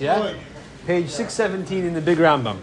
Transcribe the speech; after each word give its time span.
Yeah? 0.00 0.34
Page 0.86 1.08
617 1.08 1.84
in 1.84 1.94
the 1.94 2.00
Big 2.00 2.18
Rambam. 2.18 2.58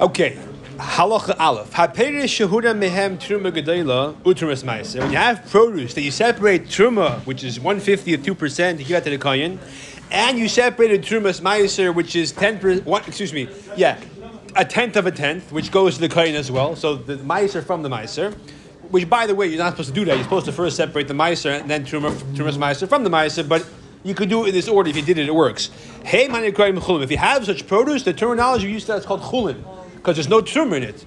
Okay. 0.00 0.38
Halacha 0.76 1.38
Aleph. 1.38 1.72
Haperish 1.72 2.46
shehuda 2.48 2.76
mehem 2.76 3.16
truma 3.16 3.52
gedela 3.52 4.14
utrumas 4.22 4.64
ma'aser. 4.64 5.00
When 5.00 5.10
you 5.12 5.16
have 5.16 5.48
produce 5.48 5.94
that 5.94 6.02
you 6.02 6.10
separate 6.10 6.66
truma, 6.66 7.18
which 7.26 7.44
is 7.44 7.60
one 7.60 7.78
fifty 7.78 8.12
of 8.14 8.24
two 8.24 8.34
percent, 8.34 8.80
you 8.80 8.84
give 8.84 8.96
that 8.96 9.04
to 9.04 9.10
the 9.10 9.18
kohen, 9.18 9.60
and 10.10 10.36
you 10.38 10.48
separated 10.48 11.02
trumas 11.02 11.40
ma'aser, 11.40 11.94
which 11.94 12.16
is 12.16 12.32
ten 12.32 12.58
percent. 12.58 12.88
Excuse 13.06 13.32
me, 13.32 13.48
yeah, 13.76 14.00
a 14.56 14.64
tenth 14.64 14.96
of 14.96 15.06
a 15.06 15.12
tenth, 15.12 15.52
which 15.52 15.70
goes 15.70 15.94
to 15.94 16.00
the 16.00 16.08
kohen 16.08 16.34
as 16.34 16.50
well. 16.50 16.74
So 16.74 16.96
the 16.96 17.16
ma'aser 17.18 17.62
from 17.64 17.82
the 17.82 17.88
ma'aser. 17.88 18.36
Which, 18.90 19.08
by 19.08 19.26
the 19.26 19.34
way, 19.34 19.46
you're 19.46 19.58
not 19.58 19.72
supposed 19.72 19.88
to 19.88 19.94
do 19.94 20.04
that. 20.04 20.14
You're 20.14 20.24
supposed 20.24 20.46
to 20.46 20.52
first 20.52 20.76
separate 20.76 21.08
the 21.08 21.14
ma'aser 21.14 21.60
and 21.60 21.70
then 21.70 21.84
truma, 21.84 22.12
trumas 22.34 22.56
ma'aser 22.56 22.88
from 22.88 23.04
the 23.04 23.10
ma'aser, 23.10 23.48
but 23.48 23.66
you 24.04 24.14
could 24.14 24.28
do 24.28 24.44
it 24.44 24.48
in 24.48 24.54
this 24.54 24.68
order. 24.68 24.90
If 24.90 24.96
you 24.96 25.02
did 25.02 25.18
it, 25.18 25.26
it 25.26 25.34
works. 25.34 25.70
Hey, 26.04 26.28
If 26.30 27.10
you 27.10 27.16
have 27.16 27.46
such 27.46 27.66
produce, 27.66 28.02
the 28.02 28.12
terminology 28.12 28.66
you 28.66 28.74
use 28.74 28.84
to 28.84 28.92
that 28.92 28.98
is 28.98 29.06
called 29.06 29.22
chulin, 29.22 29.64
because 29.96 30.16
there's 30.16 30.28
no 30.28 30.42
truma 30.42 30.76
in 30.76 30.82
it. 30.84 31.06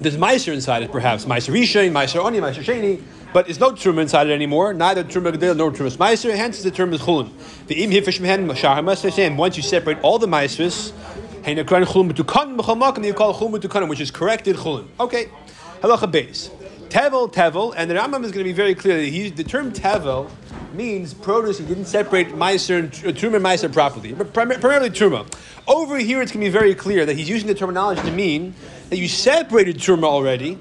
There's 0.00 0.16
meiser 0.16 0.52
inside 0.52 0.82
it, 0.82 0.90
perhaps 0.90 1.26
meiser 1.26 1.52
rishon, 1.52 1.92
meiser 1.92 2.24
oni, 2.24 2.40
meiser 2.40 2.64
sheni, 2.64 3.00
but 3.32 3.46
there's 3.46 3.60
no 3.60 3.70
truma 3.70 4.02
inside 4.02 4.28
it 4.28 4.32
anymore. 4.32 4.74
Neither 4.74 5.04
truma 5.04 5.32
gedel 5.32 5.56
nor 5.56 5.70
truma 5.70 5.96
meiser. 5.96 6.34
Hence, 6.34 6.62
the 6.62 6.70
term 6.70 6.92
is 6.92 7.02
chulin. 7.02 7.30
The 7.68 7.84
im 7.84 7.90
hifish 7.90 8.18
mehen 8.18 8.48
mashar 8.48 9.36
Once 9.36 9.56
you 9.56 9.62
separate 9.62 10.00
all 10.00 10.18
the 10.18 10.26
meisers, 10.26 10.92
hey 11.44 11.54
you 11.54 11.64
call 11.64 11.84
chulin 11.84 12.08
which 13.88 14.00
is 14.00 14.10
corrected 14.10 14.56
chulin. 14.56 14.88
Okay, 14.98 15.28
halacha 15.82 16.10
base. 16.10 16.50
Tevel, 16.88 17.32
tevel, 17.32 17.74
and 17.76 17.90
the 17.90 17.94
Rambam 17.94 18.22
is 18.24 18.32
going 18.32 18.44
to 18.44 18.44
be 18.44 18.52
very 18.52 18.74
clear 18.74 18.96
that 18.98 19.06
he, 19.06 19.30
the 19.30 19.44
term 19.44 19.72
tevel 19.72 20.30
means 20.74 21.14
produce 21.14 21.58
he 21.58 21.64
didn't 21.64 21.86
separate 21.86 22.28
meiser 22.28 22.78
and 22.78 22.88
uh, 22.88 23.18
truma 23.18 23.36
and 23.36 23.44
meiser 23.44 23.72
properly, 23.72 24.12
but 24.12 24.32
prim- 24.32 24.60
primarily 24.60 24.90
truma. 24.90 25.26
Over 25.66 25.98
here, 25.98 26.20
it's 26.22 26.32
going 26.32 26.44
to 26.44 26.46
be 26.46 26.52
very 26.52 26.74
clear 26.74 27.06
that 27.06 27.16
he's 27.16 27.28
using 27.28 27.48
the 27.48 27.54
terminology 27.54 28.02
to 28.02 28.10
mean 28.10 28.54
that 28.90 28.98
you 28.98 29.08
separated 29.08 29.76
truma 29.76 30.04
already, 30.04 30.58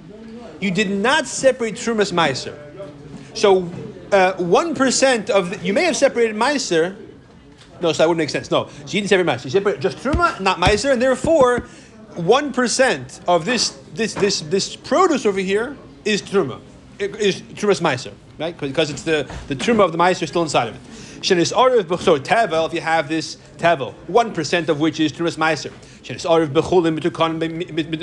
you 0.61 0.71
did 0.71 0.89
not 0.89 1.27
separate 1.27 1.75
trumas 1.75 2.13
meiser. 2.13 2.57
So 3.33 3.69
uh, 4.11 4.33
one 4.33 4.69
of 4.69 4.77
the, 4.77 5.59
you 5.63 5.73
may 5.73 5.83
have 5.83 5.97
separated 5.97 6.35
meiser. 6.35 6.95
No, 7.81 7.91
so 7.91 8.03
that 8.03 8.07
wouldn't 8.07 8.19
make 8.19 8.29
sense. 8.29 8.51
No, 8.51 8.69
you 8.81 9.01
didn't 9.01 9.09
separate 9.09 9.25
meiser. 9.25 9.45
You 9.45 9.51
separated 9.51 9.81
just 9.81 9.97
truma, 9.97 10.39
not 10.39 10.59
meiser, 10.59 10.93
and 10.93 11.01
therefore 11.01 11.61
one 12.15 12.53
percent 12.53 13.21
of 13.27 13.45
this 13.45 13.80
this 13.93 14.13
this 14.13 14.41
this 14.41 14.75
produce 14.75 15.25
over 15.25 15.39
here 15.39 15.77
is 16.05 16.21
truma, 16.21 16.59
is 16.99 17.41
trumas 17.41 17.81
meiser, 17.81 18.13
right? 18.39 18.57
Because 18.57 18.89
it's 18.89 19.03
the 19.03 19.29
the 19.47 19.55
truma 19.55 19.83
of 19.83 19.91
the 19.91 19.97
meiser 19.97 20.27
still 20.27 20.43
inside 20.43 20.69
of 20.69 20.75
it. 20.75 20.81
Shenis 21.21 21.53
arif 21.53 22.01
so 22.01 22.17
tevel 22.17 22.65
if 22.67 22.73
you 22.73 22.81
have 22.81 23.07
this 23.07 23.37
tevel, 23.57 23.93
one 24.07 24.33
percent 24.33 24.69
of 24.69 24.79
which 24.79 24.99
is 24.99 25.11
trumas 25.11 25.37
meiser. 25.37 25.71
Shenis 26.03 26.25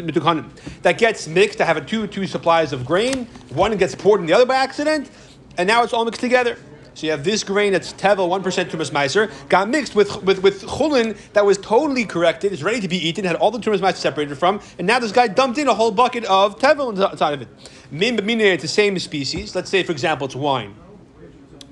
mitukanim 0.08 0.82
that 0.82 0.98
gets 0.98 1.26
mixed. 1.26 1.60
I 1.60 1.64
have 1.64 1.76
a 1.76 1.84
two 1.84 2.06
two 2.06 2.26
supplies 2.26 2.72
of 2.72 2.84
grain. 2.84 3.26
One 3.50 3.76
gets 3.76 3.94
poured 3.94 4.20
in 4.20 4.26
the 4.26 4.32
other 4.32 4.46
by 4.46 4.56
accident, 4.56 5.10
and 5.56 5.66
now 5.66 5.82
it's 5.82 5.92
all 5.92 6.04
mixed 6.04 6.20
together. 6.20 6.56
So 6.98 7.06
you 7.06 7.12
have 7.12 7.22
this 7.22 7.44
grain 7.44 7.74
that's 7.74 7.92
tevel, 7.92 8.28
one 8.28 8.42
percent 8.42 8.72
tumas 8.72 8.90
meiser, 8.90 9.30
got 9.48 9.68
mixed 9.68 9.94
with 9.94 10.20
with 10.24 10.42
with 10.42 10.64
chulin 10.64 11.16
that 11.32 11.46
was 11.46 11.56
totally 11.58 12.04
corrected. 12.04 12.52
It's 12.52 12.64
ready 12.64 12.80
to 12.80 12.88
be 12.88 12.96
eaten. 12.96 13.24
Had 13.24 13.36
all 13.36 13.52
the 13.52 13.60
tumas 13.60 13.78
meiser 13.78 13.98
separated 13.98 14.36
from, 14.36 14.60
and 14.78 14.86
now 14.88 14.98
this 14.98 15.12
guy 15.12 15.28
dumped 15.28 15.58
in 15.58 15.68
a 15.68 15.74
whole 15.74 15.92
bucket 15.92 16.24
of 16.24 16.58
tevel 16.58 16.90
inside 16.90 17.34
of 17.34 17.42
it. 17.42 17.48
Min 17.92 18.18
it's 18.40 18.62
the 18.62 18.68
same 18.68 18.98
species. 18.98 19.54
Let's 19.54 19.70
say, 19.70 19.84
for 19.84 19.92
example, 19.92 20.24
it's 20.26 20.34
wine, 20.34 20.74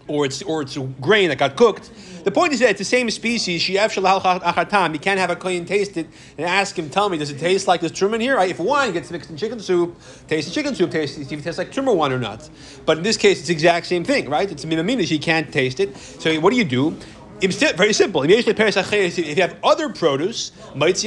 or 0.08 0.26
it's 0.26 0.42
or 0.42 0.62
it's 0.62 0.76
grain 1.00 1.28
that 1.28 1.38
got 1.38 1.56
cooked. 1.56 1.90
The 2.24 2.30
point 2.32 2.52
is 2.52 2.58
that 2.58 2.70
it's 2.70 2.78
the 2.78 2.84
same 2.84 3.08
species. 3.10 3.68
You 3.68 3.78
can't 3.78 5.20
have 5.20 5.30
a 5.30 5.36
kohen 5.36 5.64
taste 5.64 5.96
it 5.96 6.08
and 6.36 6.46
ask 6.46 6.76
him, 6.76 6.90
tell 6.90 7.08
me, 7.08 7.18
does 7.18 7.30
it 7.30 7.38
taste 7.38 7.68
like 7.68 7.80
this 7.80 7.92
truman 7.92 8.20
here? 8.20 8.36
If 8.40 8.58
wine 8.58 8.92
gets 8.92 9.12
mixed 9.12 9.30
in 9.30 9.36
chicken 9.36 9.60
soup, 9.60 9.96
tastes 10.26 10.52
chicken 10.52 10.74
soup, 10.74 10.90
tastes 10.90 11.18
if 11.18 11.30
it 11.30 11.42
tastes 11.42 11.58
like 11.58 11.70
truman 11.70 11.96
wine 11.96 12.10
or 12.10 12.18
not. 12.18 12.50
But 12.84 12.98
in 12.98 13.04
this 13.04 13.16
case, 13.16 13.38
it's 13.38 13.46
the 13.46 13.52
exact 13.52 13.86
same 13.86 14.02
thing, 14.02 14.28
right? 14.28 14.50
It's 14.50 14.64
minaminas. 14.64 15.08
You 15.10 15.20
can't 15.20 15.52
taste 15.52 15.78
it. 15.78 15.96
So 15.96 16.40
what 16.40 16.50
do 16.50 16.56
you 16.56 16.64
do? 16.64 16.96
It's 17.38 17.60
very 17.72 17.92
simple. 17.92 18.22
If 18.22 18.48
you 19.18 19.42
have 19.42 19.56
other 19.62 19.90
produce, 19.90 20.52
what 20.72 21.04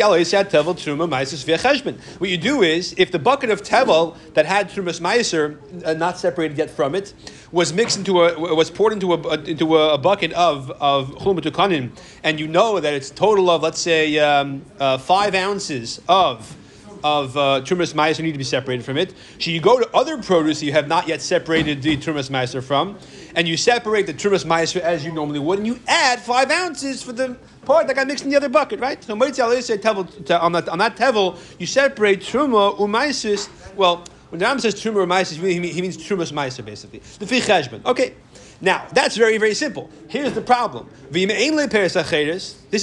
you 2.30 2.38
do 2.38 2.62
is, 2.62 2.94
if 2.98 3.12
the 3.12 3.18
bucket 3.18 3.50
of 3.50 3.64
tevel 3.64 4.16
that 4.36 4.46
had 4.46 4.70
trumas 4.70 5.02
meiser, 5.02 5.58
uh, 5.84 5.94
not 5.94 6.20
separated 6.20 6.56
yet 6.56 6.70
from 6.70 6.94
it, 6.94 7.16
was 7.52 7.74
mixed 7.74 7.98
into 7.98 8.22
a 8.22 8.56
was 8.56 8.70
poured 8.70 8.94
into 8.94 9.14
a 9.14 9.34
into 9.46 9.76
a, 9.76 9.98
bucket 9.98 10.32
of 10.34 10.70
of 10.80 11.10
chulmatukanin, 11.16 11.90
and 12.24 12.40
you 12.40 12.48
know 12.48 12.80
that 12.80 12.94
it's 12.94 13.10
total 13.10 13.50
of 13.50 13.64
let's 13.64 13.80
say 13.80 14.20
um, 14.20 14.62
uh, 14.80 15.00
five 15.00 15.34
ounces 15.34 16.00
of 16.08 16.56
of 17.04 17.36
uh, 17.38 17.62
Trumas 17.64 17.94
Meiser 17.94 18.22
need 18.22 18.34
to 18.34 18.38
be 18.38 18.44
separated 18.44 18.84
from 18.84 18.98
it. 18.98 19.14
So 19.40 19.52
you 19.52 19.62
go 19.62 19.80
to 19.80 19.90
other 19.96 20.22
produce 20.22 20.62
you 20.62 20.72
have 20.72 20.88
not 20.88 21.08
yet 21.08 21.22
separated 21.22 21.82
the 21.82 21.98
Trumas 21.98 22.30
Meiser 22.30 22.64
from, 22.64 22.98
and 23.36 23.48
you 23.48 23.58
separate 23.58 24.08
the 24.08 24.14
Trumas 24.14 24.46
Meiser 24.46 24.80
as 24.82 25.06
you 25.06 25.12
normally 25.12 25.40
would, 25.40 25.60
and 25.60 25.68
you 25.68 25.80
add 25.88 26.20
five 26.20 26.52
ounces 26.52 27.02
for 27.04 27.14
the 27.14 27.38
part 27.66 27.88
that 27.88 27.96
got 27.96 28.08
mixed 28.08 28.24
in 28.24 28.30
the 28.30 28.36
other 28.36 28.50
bucket, 28.50 28.80
right? 28.80 29.04
So 29.04 29.14
on 29.14 29.20
that, 29.20 30.70
on 30.70 30.80
that 30.80 30.96
tevel, 30.96 31.38
you 31.60 31.66
separate 31.66 32.22
Truma 32.22 32.78
Umaisis, 32.78 33.50
well, 33.76 34.04
when 34.30 34.40
the 34.40 34.46
Ram 34.46 34.60
says 34.60 34.76
Truma 34.76 35.06
Umaisis, 35.08 35.38
he 35.38 35.82
means 35.82 35.98
Trumas 35.98 36.32
Meiser, 36.32 36.64
basically. 36.64 37.00
The 37.00 37.26
Fichashman. 37.26 37.84
Okay. 37.86 38.14
Now, 38.62 38.86
that's 38.92 39.16
very, 39.16 39.38
very 39.38 39.54
simple. 39.54 39.90
Here's 40.10 40.34
the 40.34 40.42
problem. 40.42 40.90
This 41.12 41.30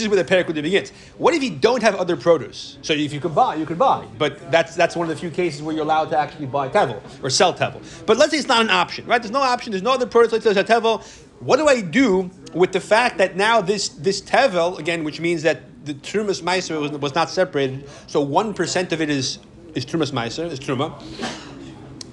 is 0.01 0.09
where 0.09 0.23
the 0.23 0.25
parak 0.25 0.53
begins. 0.53 0.91
What 1.19 1.35
if 1.35 1.43
you 1.43 1.51
don't 1.51 1.83
have 1.83 1.95
other 1.97 2.17
produce? 2.17 2.79
So 2.83 2.95
if 2.95 3.13
you 3.13 3.21
could 3.21 3.35
buy, 3.35 3.57
you 3.57 3.67
could 3.67 3.79
buy. 3.79 4.07
But 4.19 4.51
that's 4.51 4.75
that's 4.75 4.97
one 4.97 5.09
of 5.09 5.15
the 5.15 5.21
few 5.21 5.31
cases 5.31 5.63
where 5.63 5.75
you're 5.75 5.85
allowed 5.85 6.11
to 6.11 6.19
actually 6.19 6.47
buy 6.47 6.69
tevel 6.71 7.01
or 7.23 7.29
sell 7.29 7.53
tevel. 7.53 7.83
But 8.07 8.17
let's 8.17 8.31
say 8.31 8.39
it's 8.39 8.49
not 8.49 8.63
an 8.63 8.71
option, 8.71 9.07
right? 9.07 9.21
There's 9.21 9.33
no 9.33 9.43
option, 9.43 9.73
there's 9.73 9.83
no 9.83 9.93
other 9.93 10.07
produce, 10.07 10.33
let's 10.33 10.45
say 10.45 10.55
there's 10.55 10.69
a 10.69 10.73
tevel. 10.73 11.05
What 11.41 11.59
do 11.59 11.69
I 11.69 11.83
do 11.83 12.31
with 12.55 12.73
the 12.73 12.81
fact 12.81 13.19
that 13.19 13.37
now 13.37 13.61
this, 13.61 13.91
this 13.91 14.23
tevel, 14.23 14.79
again, 14.79 15.05
which 15.05 15.21
means 15.21 15.43
that 15.43 15.85
the 15.85 15.93
trumas 15.93 16.43
meiser 16.43 16.81
was, 16.81 16.91
was 16.93 17.15
not 17.15 17.29
separated, 17.29 17.89
so 18.07 18.27
1% 18.27 18.93
of 18.93 19.01
it 19.03 19.11
is, 19.11 19.39
is 19.75 19.85
trumas 19.85 20.13
meiser, 20.13 20.51
is 20.51 20.59
truma 20.59 20.95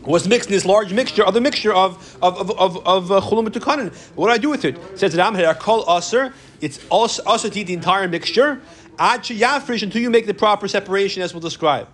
was 0.05 0.27
mixed 0.27 0.49
in 0.49 0.53
this 0.53 0.65
large 0.65 0.93
mixture, 0.93 1.25
other 1.25 1.41
mixture 1.41 1.73
of 1.73 2.17
of 2.21 2.51
of 2.51 2.85
of, 2.85 3.11
uh, 3.11 3.21
chulum 3.21 3.93
What 4.15 4.27
do 4.27 4.33
I 4.33 4.37
do 4.37 4.49
with 4.49 4.65
it? 4.65 4.77
Says 4.97 5.15
Ram 5.15 5.35
here, 5.35 5.53
call 5.53 5.85
aser. 5.97 6.33
It's 6.61 6.79
also 6.89 7.23
also 7.25 7.49
to 7.49 7.59
eat 7.59 7.67
the 7.67 7.73
entire 7.73 8.07
mixture. 8.07 8.61
Ad 8.99 9.21
yafrish 9.23 9.81
until 9.81 10.01
you 10.01 10.09
make 10.09 10.27
the 10.27 10.33
proper 10.33 10.67
separation, 10.67 11.23
as 11.23 11.33
we'll 11.33 11.41
describe. 11.41 11.87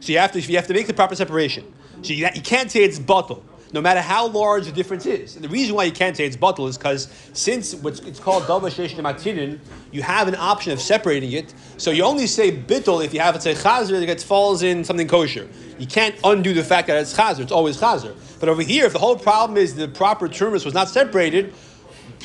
So 0.00 0.12
you 0.12 0.18
have 0.18 0.32
to 0.32 0.40
you 0.40 0.56
have 0.56 0.66
to 0.68 0.74
make 0.74 0.86
the 0.86 0.94
proper 0.94 1.14
separation. 1.14 1.72
So 2.02 2.12
you, 2.12 2.28
you 2.34 2.42
can't 2.42 2.70
say 2.70 2.84
it's 2.84 2.98
bottle 2.98 3.44
no 3.72 3.80
matter 3.80 4.00
how 4.00 4.28
large 4.28 4.66
the 4.66 4.72
difference 4.72 5.06
is. 5.06 5.36
And 5.36 5.44
the 5.44 5.48
reason 5.48 5.74
why 5.74 5.84
you 5.84 5.92
can't 5.92 6.16
say 6.16 6.24
it's 6.24 6.36
bottle 6.36 6.66
is 6.66 6.78
because 6.78 7.08
since 7.32 7.74
what's 7.74 8.00
it's 8.00 8.20
called 8.20 8.44
dava 8.44 8.68
sheish 8.70 9.58
you 9.92 10.02
have 10.02 10.28
an 10.28 10.34
option 10.34 10.72
of 10.72 10.80
separating 10.80 11.32
it. 11.32 11.52
So 11.76 11.90
you 11.90 12.04
only 12.04 12.26
say 12.26 12.50
bittul 12.50 13.04
if 13.04 13.12
you 13.12 13.20
have 13.20 13.36
it 13.36 13.42
say 13.42 13.54
chazer 13.54 14.04
that 14.06 14.22
falls 14.22 14.62
in 14.62 14.84
something 14.84 15.08
kosher. 15.08 15.48
You 15.78 15.86
can't 15.86 16.14
undo 16.24 16.54
the 16.54 16.64
fact 16.64 16.88
that 16.88 17.00
it's 17.00 17.14
chazer; 17.14 17.40
it's 17.40 17.52
always 17.52 17.76
chazer. 17.76 18.14
But 18.40 18.48
over 18.48 18.62
here, 18.62 18.86
if 18.86 18.92
the 18.92 18.98
whole 18.98 19.16
problem 19.16 19.56
is 19.56 19.74
the 19.74 19.88
proper 19.88 20.28
terminus 20.28 20.64
was 20.64 20.74
not 20.74 20.88
separated, 20.88 21.52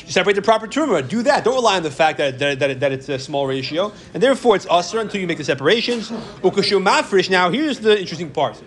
separate 0.07 0.35
the 0.35 0.41
proper 0.41 0.67
turma. 0.67 1.07
Do 1.07 1.23
that. 1.23 1.43
Don't 1.43 1.55
rely 1.55 1.77
on 1.77 1.83
the 1.83 1.91
fact 1.91 2.17
that, 2.17 2.39
that, 2.39 2.59
that, 2.59 2.79
that 2.79 2.91
it's 2.91 3.09
a 3.09 3.19
small 3.19 3.47
ratio. 3.47 3.91
And 4.13 4.21
therefore, 4.21 4.55
it's 4.55 4.67
usher 4.69 4.99
until 4.99 5.21
you 5.21 5.27
make 5.27 5.37
the 5.37 5.43
separations. 5.43 6.09
Ukushu 6.09 6.83
mafrish. 6.83 7.29
Now, 7.29 7.49
here's 7.49 7.79
the 7.79 7.99
interesting 7.99 8.29
part 8.29 8.61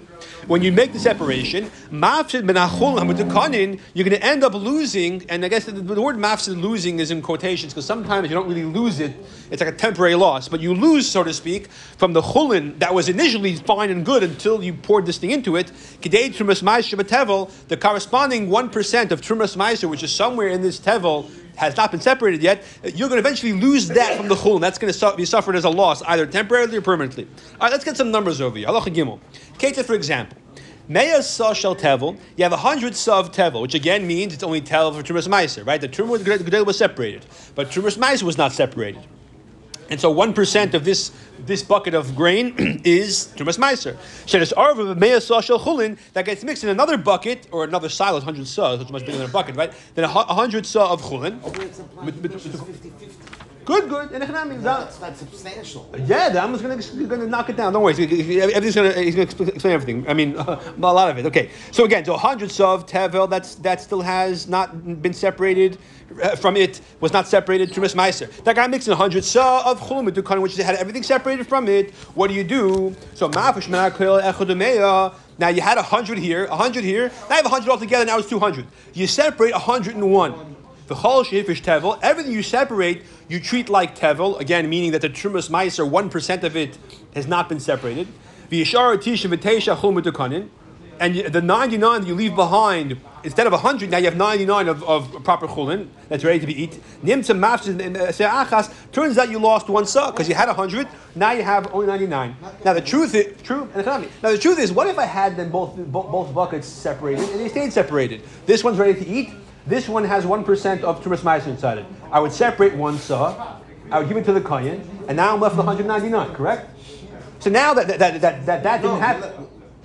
when 0.46 0.62
you 0.62 0.72
make 0.72 0.92
the 0.92 0.98
separation, 0.98 1.70
ben 1.90 2.56
you're 3.94 4.04
going 4.04 4.20
to 4.20 4.24
end 4.24 4.44
up 4.44 4.54
losing, 4.54 5.24
and 5.28 5.44
I 5.44 5.48
guess 5.48 5.64
the, 5.64 5.72
the 5.72 6.00
word 6.00 6.16
mafsid 6.16 6.60
losing 6.60 7.00
is 7.00 7.10
in 7.10 7.20
quotations 7.22 7.72
because 7.72 7.86
sometimes 7.86 8.28
you 8.28 8.34
don't 8.34 8.48
really 8.48 8.64
lose 8.64 9.00
it. 9.00 9.14
It's 9.50 9.60
like 9.60 9.74
a 9.74 9.76
temporary 9.76 10.14
loss, 10.14 10.48
but 10.48 10.60
you 10.60 10.74
lose, 10.74 11.08
so 11.08 11.24
to 11.24 11.32
speak, 11.32 11.68
from 11.98 12.12
the 12.12 12.22
chulin 12.22 12.78
that 12.78 12.94
was 12.94 13.08
initially 13.08 13.56
fine 13.56 13.90
and 13.90 14.04
good 14.04 14.22
until 14.22 14.62
you 14.62 14.74
poured 14.74 15.06
this 15.06 15.18
thing 15.18 15.30
into 15.30 15.56
it. 15.56 15.72
Trumas 16.00 17.68
the 17.68 17.76
corresponding 17.76 18.48
one 18.48 18.70
percent 18.70 19.12
of 19.12 19.20
trumas 19.20 19.56
meiser, 19.56 19.88
which 19.88 20.02
is 20.02 20.12
somewhere 20.12 20.48
in 20.48 20.62
this 20.62 20.78
tevel 20.78 21.30
has 21.56 21.76
not 21.76 21.90
been 21.90 22.00
separated 22.00 22.42
yet, 22.42 22.62
you're 22.82 23.08
going 23.08 23.20
to 23.22 23.28
eventually 23.28 23.52
lose 23.52 23.88
that 23.88 24.16
from 24.16 24.28
the 24.28 24.34
chulin. 24.34 24.60
That's 24.60 24.78
going 24.78 24.92
to 24.92 25.14
be 25.16 25.24
suffered 25.24 25.56
as 25.56 25.64
a 25.64 25.70
loss, 25.70 26.02
either 26.02 26.26
temporarily 26.26 26.76
or 26.76 26.82
permanently. 26.82 27.24
All 27.24 27.66
right, 27.66 27.72
let's 27.72 27.84
get 27.84 27.96
some 27.96 28.10
numbers 28.10 28.40
over 28.40 28.56
here. 28.56 28.68
Allah 28.68 28.82
Gimel. 28.82 29.20
Keta, 29.58 29.84
for 29.84 29.94
example. 29.94 30.38
Meya 30.88 31.20
sa 31.20 31.52
shel 31.52 31.74
tevel, 31.74 32.16
you 32.36 32.44
have 32.44 32.52
a 32.52 32.58
hundred 32.58 32.94
sa 32.94 33.18
of 33.18 33.32
tevel, 33.32 33.60
which 33.60 33.74
again 33.74 34.06
means 34.06 34.32
it's 34.32 34.44
only 34.44 34.60
tevel 34.60 34.94
for 34.94 35.02
Trumas 35.02 35.26
Meiser, 35.26 35.66
right? 35.66 35.80
The 35.80 35.88
Trumas 35.88 36.18
Gedel 36.20 36.64
was 36.64 36.78
separated, 36.78 37.26
but 37.56 37.70
Trumas 37.70 37.98
Meiser 37.98 38.22
was 38.22 38.38
not 38.38 38.52
separated. 38.52 39.04
And 39.88 40.00
so 40.00 40.10
one 40.10 40.32
percent 40.32 40.74
of 40.74 40.84
this 40.84 41.12
this 41.38 41.62
bucket 41.62 41.94
of 41.94 42.16
grain 42.16 42.80
is 42.84 43.32
Trumas 43.36 43.58
Meiser. 43.58 43.96
Shenis 44.26 44.52
Arva 44.56 44.94
Meya 44.94 45.20
Saw 45.20 45.40
Chulin 45.40 45.98
that 46.12 46.24
gets 46.24 46.42
mixed 46.42 46.64
in 46.64 46.70
another 46.70 46.96
bucket 46.96 47.46
or 47.52 47.64
another 47.64 47.88
silo, 47.88 48.20
hundred 48.20 48.46
saw, 48.46 48.72
which 48.76 48.86
is 48.86 48.92
much 48.92 49.06
bigger 49.06 49.18
than 49.18 49.28
a 49.28 49.32
bucket, 49.32 49.56
right? 49.56 49.72
Then 49.94 50.04
a 50.04 50.08
hundred 50.08 50.66
saw 50.66 50.92
of 50.92 51.02
Chulin. 51.02 51.40
Good, 53.66 53.88
good. 53.88 54.12
And 54.12 54.22
economic, 54.22 54.60
That's 54.60 55.00
not 55.00 55.16
substantial. 55.16 55.92
yeah, 56.06 56.28
the 56.28 56.40
Am's 56.40 56.62
gonna, 56.62 56.80
gonna 57.08 57.26
knock 57.26 57.50
it 57.50 57.56
down. 57.56 57.72
Don't 57.72 57.82
worry, 57.82 57.94
he's, 57.94 58.40
everything's 58.40 58.76
gonna 58.76 58.92
he's 58.92 59.16
gonna 59.16 59.28
explain 59.28 59.74
everything. 59.74 60.08
I 60.08 60.14
mean, 60.14 60.36
a 60.36 60.72
lot 60.78 61.10
of 61.10 61.18
it. 61.18 61.26
Okay, 61.26 61.50
so 61.72 61.84
again, 61.84 62.04
so 62.04 62.16
hundred 62.16 62.52
of 62.60 62.86
tevel 62.86 63.28
that's 63.28 63.56
that 63.56 63.80
still 63.80 64.02
has 64.02 64.46
not 64.46 65.02
been 65.02 65.12
separated 65.12 65.78
uh, 66.22 66.36
from 66.36 66.56
it 66.56 66.80
was 67.00 67.12
not 67.12 67.26
separated 67.26 67.72
to 67.72 67.80
Meiser. 67.80 68.30
That 68.44 68.54
guy 68.54 68.68
mixed 68.68 68.86
in 68.86 68.94
hundred 68.94 69.24
saw 69.24 69.68
of 69.68 69.80
chulum 69.80 70.08
dukan, 70.10 70.40
which 70.42 70.54
had 70.56 70.76
everything 70.76 71.02
separated 71.02 71.48
from 71.48 71.66
it. 71.66 71.90
What 72.14 72.28
do 72.28 72.34
you 72.34 72.44
do? 72.44 72.94
So 73.14 73.28
mafish. 73.28 73.68
Now 75.38 75.48
you 75.48 75.60
had 75.60 75.76
a 75.76 75.82
hundred 75.82 76.18
here, 76.18 76.44
a 76.44 76.56
hundred 76.56 76.84
here. 76.84 77.08
Now 77.28 77.36
you 77.36 77.42
have 77.42 77.46
a 77.46 77.48
hundred 77.48 77.70
altogether. 77.70 78.04
Now 78.04 78.18
it's 78.18 78.28
two 78.28 78.38
hundred. 78.38 78.66
You 78.94 79.08
separate 79.08 79.54
a 79.54 79.58
hundred 79.58 79.96
and 79.96 80.12
one. 80.12 80.56
The 80.86 80.94
chol 80.94 81.24
shefish 81.24 81.62
tevel, 81.62 81.98
everything 82.00 82.32
you 82.32 82.44
separate, 82.44 83.02
you 83.28 83.40
treat 83.40 83.68
like 83.68 83.98
tevel. 83.98 84.38
Again, 84.38 84.68
meaning 84.70 84.92
that 84.92 85.02
the 85.02 85.10
trumas 85.10 85.50
meiser, 85.50 85.88
one 85.88 86.10
percent 86.10 86.44
of 86.44 86.56
it 86.56 86.78
has 87.14 87.26
not 87.26 87.48
been 87.48 87.58
separated. 87.58 88.06
The 88.50 88.62
yishar 88.62 88.96
tisha 88.96 89.28
v'teisha 89.28 89.76
mutukanin, 89.76 90.48
and 91.00 91.16
the 91.16 91.42
ninety-nine 91.42 92.02
that 92.02 92.06
you 92.06 92.14
leave 92.14 92.36
behind, 92.36 92.98
instead 93.24 93.48
of 93.48 93.52
hundred, 93.60 93.90
now 93.90 93.98
you 93.98 94.04
have 94.04 94.16
ninety-nine 94.16 94.68
of, 94.68 94.84
of 94.84 95.24
proper 95.24 95.48
chulin 95.48 95.88
that's 96.08 96.22
ready 96.22 96.38
to 96.38 96.46
be 96.46 96.62
eaten. 96.62 96.80
Nimtza 97.02 97.36
mafshin 97.36 97.96
achas. 97.96 98.72
Turns 98.92 99.18
out 99.18 99.28
you 99.28 99.40
lost 99.40 99.68
one 99.68 99.86
saw 99.86 100.12
because 100.12 100.28
you 100.28 100.36
had 100.36 100.48
hundred. 100.48 100.86
Now 101.16 101.32
you 101.32 101.42
have 101.42 101.74
only 101.74 101.88
ninety-nine. 101.88 102.36
Now 102.64 102.74
the 102.74 102.80
truth 102.80 103.12
is 103.12 103.42
true. 103.42 103.68
Now 103.74 104.06
the 104.22 104.38
truth 104.38 104.60
is, 104.60 104.70
what 104.70 104.86
if 104.86 104.98
I 104.98 105.06
had 105.06 105.36
them 105.36 105.50
both, 105.50 105.76
both 105.76 106.32
buckets 106.32 106.68
separated 106.68 107.28
and 107.30 107.40
they 107.40 107.48
stayed 107.48 107.72
separated? 107.72 108.22
This 108.46 108.62
one's 108.62 108.78
ready 108.78 108.94
to 109.04 109.06
eat. 109.10 109.32
This 109.66 109.88
one 109.88 110.04
has 110.04 110.24
1% 110.24 110.82
of 110.82 111.02
Tumas 111.02 111.18
Meiser 111.20 111.48
inside 111.48 111.78
it. 111.78 111.86
I 112.12 112.20
would 112.20 112.32
separate 112.32 112.74
one 112.74 112.98
saw, 112.98 113.58
I 113.90 113.98
would 113.98 114.08
give 114.08 114.16
it 114.16 114.24
to 114.26 114.32
the 114.32 114.40
Kayan, 114.40 114.88
and 115.08 115.16
now 115.16 115.34
I'm 115.34 115.40
left 115.40 115.56
with 115.56 115.66
199, 115.66 116.34
correct? 116.34 116.70
So 117.40 117.50
now 117.50 117.74
that 117.74 117.86
that, 117.88 117.98
that, 117.98 118.20
that, 118.20 118.46
that, 118.46 118.62
that 118.62 118.82
No, 118.82 118.88
didn't 118.88 118.96
you 118.96 119.00
happen. 119.02 119.20
left, 119.22 119.40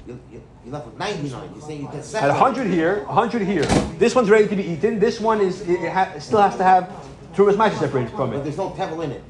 you, 0.08 0.20
you, 0.32 0.44
you 0.66 0.72
left 0.72 0.86
with 0.86 0.98
99. 0.98 1.52
You're 1.54 1.62
saying 1.64 1.82
you 1.82 1.88
get 1.92 2.16
At 2.16 2.30
100 2.30 2.68
here, 2.68 3.04
100 3.06 3.42
here. 3.42 3.64
This 3.98 4.14
one's 4.16 4.30
ready 4.30 4.48
to 4.48 4.56
be 4.56 4.64
eaten. 4.64 5.00
This 5.00 5.20
one 5.20 5.42
is 5.42 5.62
it, 5.62 5.82
it 5.82 5.92
ha- 5.92 6.14
still 6.20 6.42
has 6.42 6.56
to 6.58 6.64
have 6.64 6.90
Tumas 7.36 7.56
Meiser 7.56 7.80
separated 7.80 8.12
from 8.12 8.30
But 8.32 8.40
it. 8.40 8.44
there's 8.44 8.58
no 8.58 8.70
tevel 8.72 9.04
in 9.04 9.12
it. 9.12 9.24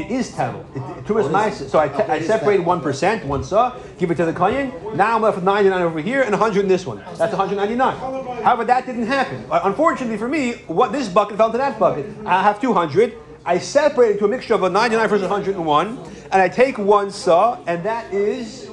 It 0.00 0.10
is 0.10 0.30
Tevel. 0.30 0.64
Tumas 1.04 1.28
Meiser. 1.28 1.68
So 1.68 1.78
I, 1.78 1.88
te- 1.88 2.04
I 2.04 2.16
is 2.16 2.26
separated 2.26 2.64
1%, 2.64 3.24
one 3.26 3.44
saw, 3.44 3.76
give 3.98 4.10
it 4.10 4.14
to 4.14 4.24
the 4.24 4.32
Kayan. 4.32 4.72
Now 4.96 5.16
I'm 5.16 5.22
left 5.22 5.36
with 5.36 5.44
99 5.44 5.82
over 5.82 6.00
here 6.00 6.22
and 6.22 6.30
100 6.30 6.60
in 6.60 6.68
this 6.68 6.86
one. 6.86 6.98
That's 7.18 7.34
199. 7.34 8.42
However, 8.42 8.64
that 8.64 8.86
didn't 8.86 9.06
happen. 9.06 9.44
Uh, 9.50 9.60
Unfortunately 9.64 10.16
for 10.16 10.28
me, 10.28 10.52
what 10.68 10.90
this 10.92 11.06
bucket 11.08 11.36
fell 11.36 11.46
into 11.46 11.58
that 11.58 11.78
bucket. 11.78 12.06
I 12.24 12.42
have 12.42 12.60
200. 12.62 13.14
I 13.44 13.58
separate 13.58 14.16
it 14.16 14.18
to 14.20 14.24
a 14.24 14.28
mixture 14.28 14.54
of 14.54 14.62
a 14.62 14.70
99 14.70 15.08
versus 15.08 15.28
101, 15.28 15.98
and 16.32 16.42
I 16.42 16.48
take 16.48 16.78
one 16.78 17.10
saw, 17.10 17.58
and 17.66 17.84
that 17.84 18.12
is 18.12 18.66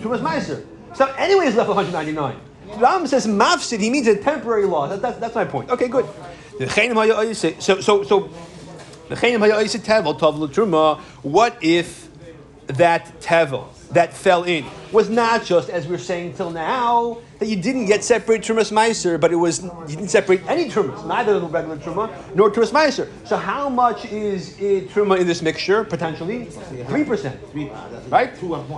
Tumas 0.00 0.20
Meiser. 0.20 0.64
So 0.94 1.06
anyway, 1.18 1.46
it's 1.46 1.56
left 1.56 1.68
199. 1.68 2.36
The 2.68 2.76
Ram 2.78 3.06
says 3.08 3.26
mafsid, 3.26 3.80
he 3.80 3.90
means 3.90 4.06
a 4.06 4.16
temporary 4.16 4.66
loss. 4.66 4.90
That, 4.90 5.02
that's, 5.02 5.18
that's 5.18 5.34
my 5.34 5.44
point. 5.44 5.70
Okay, 5.70 5.88
good. 5.88 6.06
So, 7.58 7.80
so, 7.80 8.02
so, 8.02 8.30
what 11.22 11.56
if 11.62 12.08
that 12.66 13.20
tevel 13.20 13.66
that 13.90 14.12
fell 14.12 14.44
in 14.44 14.64
was 14.92 15.08
not 15.08 15.44
just 15.44 15.70
as 15.70 15.86
we're 15.86 15.98
saying 15.98 16.34
till 16.34 16.50
now 16.50 17.18
that 17.38 17.48
you 17.48 17.56
didn't 17.56 17.86
get 17.86 18.04
separate 18.04 18.42
trumas 18.42 18.70
meiser, 18.70 19.18
but 19.18 19.32
it 19.32 19.36
was 19.36 19.62
you 19.62 19.96
didn't 19.96 20.08
separate 20.08 20.40
any 20.46 20.68
trumas, 20.68 21.04
neither 21.06 21.40
the 21.40 21.46
regular 21.46 21.76
truma 21.78 22.10
nor 22.34 22.50
trumas 22.50 22.70
meiser. 22.70 23.08
So 23.24 23.36
how 23.36 23.68
much 23.68 24.04
is 24.06 24.60
it 24.60 24.90
truma 24.90 25.18
in 25.18 25.26
this 25.26 25.42
mixture 25.42 25.82
potentially? 25.84 26.44
Three 26.88 27.04
percent. 27.04 27.40
Three, 27.50 27.70
uh, 27.70 27.88
that's 27.88 28.06
Right? 28.08 28.30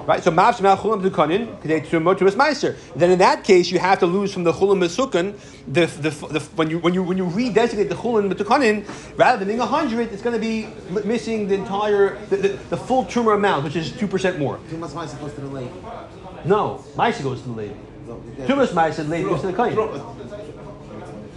Right? 0.06 0.22
So 0.22 0.30
mavs 0.30 0.60
malchulam 0.60 1.02
dukanin 1.02 1.60
k'dei 1.60 1.84
truma 1.84 2.14
Trumas 2.14 2.36
meiser. 2.36 2.76
Then 2.94 3.10
in 3.10 3.18
that 3.18 3.44
case, 3.44 3.70
you 3.70 3.78
have 3.80 3.98
to 3.98 4.06
lose 4.06 4.32
from 4.32 4.44
the 4.44 4.52
chulam 4.52 4.78
mesukan 4.78 5.36
the, 5.66 5.86
the, 5.86 6.10
the 6.10 6.40
when 6.56 6.70
you 6.70 6.78
when 6.78 6.94
you 6.94 7.02
when 7.02 7.18
you 7.18 7.26
redesignate 7.26 7.88
the 7.88 7.94
chulam 7.94 8.32
metukanin 8.32 8.84
rather 9.18 9.38
than 9.38 9.48
being 9.48 9.60
hundred, 9.60 10.12
it's 10.12 10.22
going 10.22 10.34
to 10.34 10.40
be 10.40 10.68
missing 11.04 11.48
the 11.48 11.54
entire 11.54 12.18
the, 12.26 12.36
the, 12.36 12.48
the 12.70 12.76
full 12.76 13.04
truma 13.04 13.34
amount, 13.34 13.64
which 13.64 13.76
is 13.76 13.92
two 13.92 14.06
percent 14.06 14.38
more. 14.38 14.58
To 14.70 14.76
the. 14.76 16.03
No, 16.44 16.84
meiser 16.96 17.22
goes 17.22 17.40
to 17.42 17.48
the 17.48 17.54
lady. 17.54 17.76
No, 18.06 18.16
meiser, 18.46 18.96
the 18.96 19.04
lady 19.04 19.24
goes 19.28 19.40
to 19.40 19.46
the 19.48 19.52
kohen. 19.52 19.74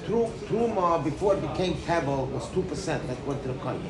Tru- 0.05 0.31
Truma 0.47 1.03
before 1.03 1.35
it 1.35 1.41
became 1.41 1.73
tevel 1.75 2.29
was 2.31 2.49
two 2.51 2.61
percent. 2.63 3.05
That 3.07 3.25
went 3.25 3.41
to 3.43 3.49
the 3.49 3.59
kohen. 3.59 3.81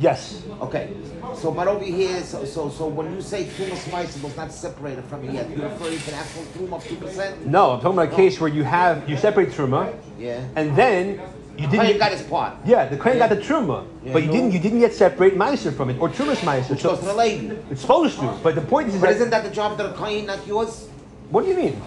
Yes. 0.00 0.42
Okay, 0.60 0.92
so 1.36 1.52
but 1.52 1.68
over 1.68 1.84
here, 1.84 2.20
so 2.22 2.44
so, 2.44 2.68
so 2.68 2.88
when 2.88 3.12
you 3.14 3.20
say 3.22 3.44
truma 3.44 3.76
spice 3.76 4.20
was 4.22 4.36
not 4.36 4.50
separated 4.52 5.04
from 5.04 5.24
it 5.24 5.32
yet, 5.34 5.48
you 5.50 5.62
refer 5.62 5.90
to 5.90 6.06
the 6.10 6.14
actual 6.14 6.42
truma 6.54 6.72
of 6.74 6.84
two 6.88 6.96
percent. 6.96 7.46
No, 7.46 7.72
I'm 7.72 7.80
talking 7.80 7.98
about 7.98 8.12
a 8.12 8.16
case 8.16 8.40
where 8.40 8.50
you 8.50 8.64
have 8.64 9.08
you 9.08 9.16
separate 9.16 9.50
truma, 9.50 9.96
Yeah. 10.18 10.44
and 10.56 10.74
then 10.76 11.20
you 11.56 11.66
didn't. 11.68 11.86
Kohen 11.86 11.98
got 11.98 12.12
his 12.12 12.22
part. 12.22 12.54
yeah, 12.64 12.86
the 12.86 12.96
kohen 12.96 13.16
Yeah. 13.18 13.28
got 13.28 13.36
the 13.36 13.42
truma, 13.42 13.84
Yeah, 14.04 14.12
but 14.12 14.22
you 14.22 14.28
no. 14.28 14.32
didn't. 14.34 14.52
You 14.52 14.58
didn't 14.58 14.80
yet 14.80 14.92
separate 14.92 15.36
meiser 15.38 15.72
from 15.74 15.90
it 15.90 16.00
or 16.00 16.08
trumas 16.08 16.36
meiser. 16.38 16.70
Which 16.70 16.82
goes 16.82 16.98
to 17.00 17.04
the 17.06 17.14
lady. 17.14 17.56
it's 17.70 17.80
supposed 17.82 18.18
to, 18.18 18.26
but 18.42 18.54
the 18.54 18.60
point 18.60 18.88
is 18.88 18.94
But 18.94 19.02
that. 19.02 19.16
isn't 19.16 19.30
that 19.30 19.44
the 19.44 19.50
job 19.50 19.72
of 19.72 19.78
the 19.78 19.92
kohen, 19.92 20.26
not 20.26 20.46
yours? 20.46 20.88
What 21.30 21.44
do 21.44 21.50
you 21.50 21.56
mean? 21.56 21.82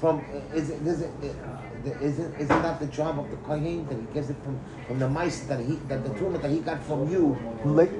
From 0.00 0.18
uh, 0.20 0.54
is 0.56 0.70
it, 0.70 0.82
is 0.86 1.00
it, 1.02 1.10
uh, 1.22 1.90
isn't 2.00 2.34
isn't 2.34 2.62
that 2.62 2.78
the 2.78 2.86
job 2.86 3.18
of 3.18 3.30
the 3.30 3.36
kohen 3.38 3.86
that 3.88 3.96
he 3.98 4.06
gets 4.14 4.30
it 4.30 4.36
from 4.44 4.58
from 4.86 4.98
the 4.98 5.08
mice 5.08 5.40
that 5.50 5.58
he 5.60 5.74
that 5.88 6.04
the 6.04 6.10
truma 6.10 6.40
that 6.40 6.50
he 6.50 6.58
got 6.60 6.82
from 6.84 7.08
you? 7.10 7.36
Like, 7.64 7.90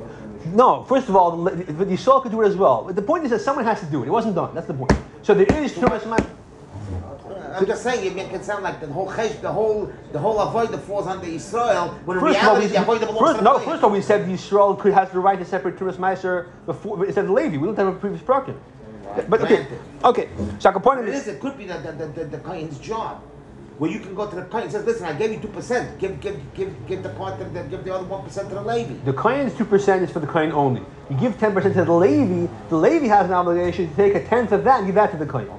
no, 0.54 0.84
first 0.84 1.08
of 1.08 1.16
all, 1.16 1.42
the, 1.44 1.50
Yisrael 1.86 2.22
could 2.22 2.30
do 2.32 2.42
it 2.42 2.46
as 2.46 2.56
well. 2.56 2.84
But 2.86 2.94
the 2.94 3.02
point 3.02 3.24
is 3.24 3.30
that 3.30 3.40
someone 3.40 3.64
has 3.64 3.80
to 3.80 3.86
do 3.86 4.02
it. 4.02 4.06
It 4.06 4.10
wasn't 4.10 4.36
done. 4.36 4.54
That's 4.54 4.68
the 4.68 4.74
point. 4.74 4.92
So 5.22 5.34
there 5.34 5.62
is 5.62 5.72
meiser. 5.74 6.37
I'm 7.58 7.66
just 7.66 7.82
saying, 7.82 8.18
it 8.18 8.30
can 8.30 8.42
sound 8.42 8.62
like 8.62 8.80
the 8.80 8.86
whole 8.86 9.10
chesh, 9.12 9.34
the 9.40 9.52
whole 9.52 9.92
the 10.12 10.18
whole 10.18 10.38
avoid 10.40 10.78
falls 10.82 11.06
under 11.06 11.26
Israel. 11.26 11.88
When 12.04 12.16
in 12.18 12.22
First 12.22 12.38
of 12.40 12.48
all, 12.48 12.54
we, 12.54 12.66
reality, 12.66 12.76
the 12.76 12.82
avoid 12.82 13.00
belongs 13.00 13.18
first, 13.18 13.42
no, 13.42 13.58
first 13.58 13.78
of 13.78 13.84
all, 13.84 13.90
we 13.90 14.00
said 14.00 14.28
Israel 14.28 14.74
could 14.76 14.92
has 14.92 15.10
the 15.10 15.20
right 15.20 15.38
to 15.38 15.44
separate 15.44 15.76
Tumas 15.76 15.96
Meiser 15.96 16.48
before 16.66 17.04
instead 17.04 17.24
of 17.24 17.30
Levi. 17.30 17.56
We 17.56 17.66
looked 17.66 17.78
at 17.78 17.86
a 17.86 17.92
previous 17.92 18.22
bracket. 18.22 18.56
But 19.28 19.40
okay, 19.42 19.66
okay. 20.04 20.28
So 20.58 20.68
I 20.68 20.72
can 20.72 20.82
point 20.82 21.00
it 21.00 21.08
it. 21.08 21.14
is. 21.14 21.28
It 21.28 21.40
could 21.40 21.56
be 21.56 21.64
that 21.66 21.82
the, 21.82 21.92
the, 21.92 22.06
the, 22.12 22.24
the 22.26 22.38
kohen's 22.38 22.78
job, 22.78 23.22
where 23.78 23.90
you 23.90 24.00
can 24.00 24.14
go 24.14 24.28
to 24.28 24.36
the 24.36 24.42
kohen 24.42 24.64
and 24.64 24.72
says, 24.72 24.84
"Listen, 24.84 25.06
I 25.06 25.14
gave 25.14 25.32
you 25.32 25.38
two 25.40 25.48
percent. 25.48 25.98
Give 25.98 26.20
give 26.20 26.38
give 26.54 26.86
give 26.86 27.02
the 27.02 27.08
part 27.10 27.38
the, 27.38 27.62
give 27.64 27.84
the 27.84 27.94
other 27.94 28.04
one 28.04 28.22
percent 28.22 28.50
to 28.50 28.54
the 28.54 28.62
lady." 28.62 28.94
The 29.04 29.14
Kohen's 29.14 29.54
two 29.56 29.64
percent 29.64 30.02
is 30.02 30.10
for 30.10 30.20
the 30.20 30.26
Kohen 30.26 30.52
only. 30.52 30.82
You 31.10 31.16
give 31.16 31.38
ten 31.38 31.52
percent 31.54 31.74
to 31.74 31.84
the 31.84 31.92
Levi. 31.92 32.52
The 32.68 32.76
Levi 32.76 33.06
has 33.06 33.26
an 33.26 33.32
obligation 33.32 33.88
to 33.88 33.96
take 33.96 34.14
a 34.14 34.24
tenth 34.24 34.52
of 34.52 34.62
that 34.64 34.78
and 34.78 34.86
give 34.86 34.94
that 34.96 35.10
to 35.12 35.16
the 35.16 35.26
Kohen. 35.26 35.50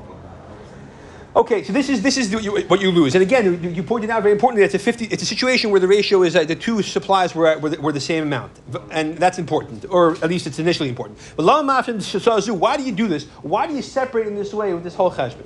Okay, 1.36 1.62
so 1.62 1.71
this 1.71 1.89
is 1.89 2.01
this 2.01 2.17
is 2.17 2.31
the, 2.31 2.41
you, 2.41 2.59
what 2.62 2.81
you 2.81 2.89
lose, 2.89 3.13
and 3.13 3.21
again, 3.21 3.62
you, 3.63 3.69
you 3.69 3.83
pointed 3.83 4.09
out 4.09 4.24
very 4.24 4.31
importantly. 4.31 4.65
It's 4.65 4.74
a 4.74 4.79
fifty. 4.79 5.05
It's 5.05 5.21
a 5.21 5.27
situation 5.27 5.69
where 5.69 5.79
the 5.79 5.88
ratio 5.88 6.24
is 6.24 6.33
that 6.33 6.48
the 6.48 6.55
two 6.55 6.81
supplies 6.81 7.36
were, 7.36 7.55
were, 7.59 7.69
the, 7.69 7.79
were 7.79 7.91
the 7.91 8.00
same 8.00 8.24
amount, 8.24 8.51
and 8.89 9.15
that's 9.15 9.38
important, 9.38 9.86
or 9.91 10.13
at 10.24 10.29
least 10.29 10.48
it's 10.48 10.57
initially 10.57 10.89
important. 10.89 11.19
But. 11.36 11.45
Why 11.45 12.77
do 12.77 12.83
you 12.83 12.91
do 12.91 13.07
this? 13.07 13.25
Why 13.43 13.67
do 13.67 13.75
you 13.75 13.83
separate 13.83 14.25
in 14.25 14.33
this 14.33 14.55
way 14.55 14.74
with 14.74 14.83
this 14.83 14.95
whole 14.95 15.12
cheshbon? 15.12 15.45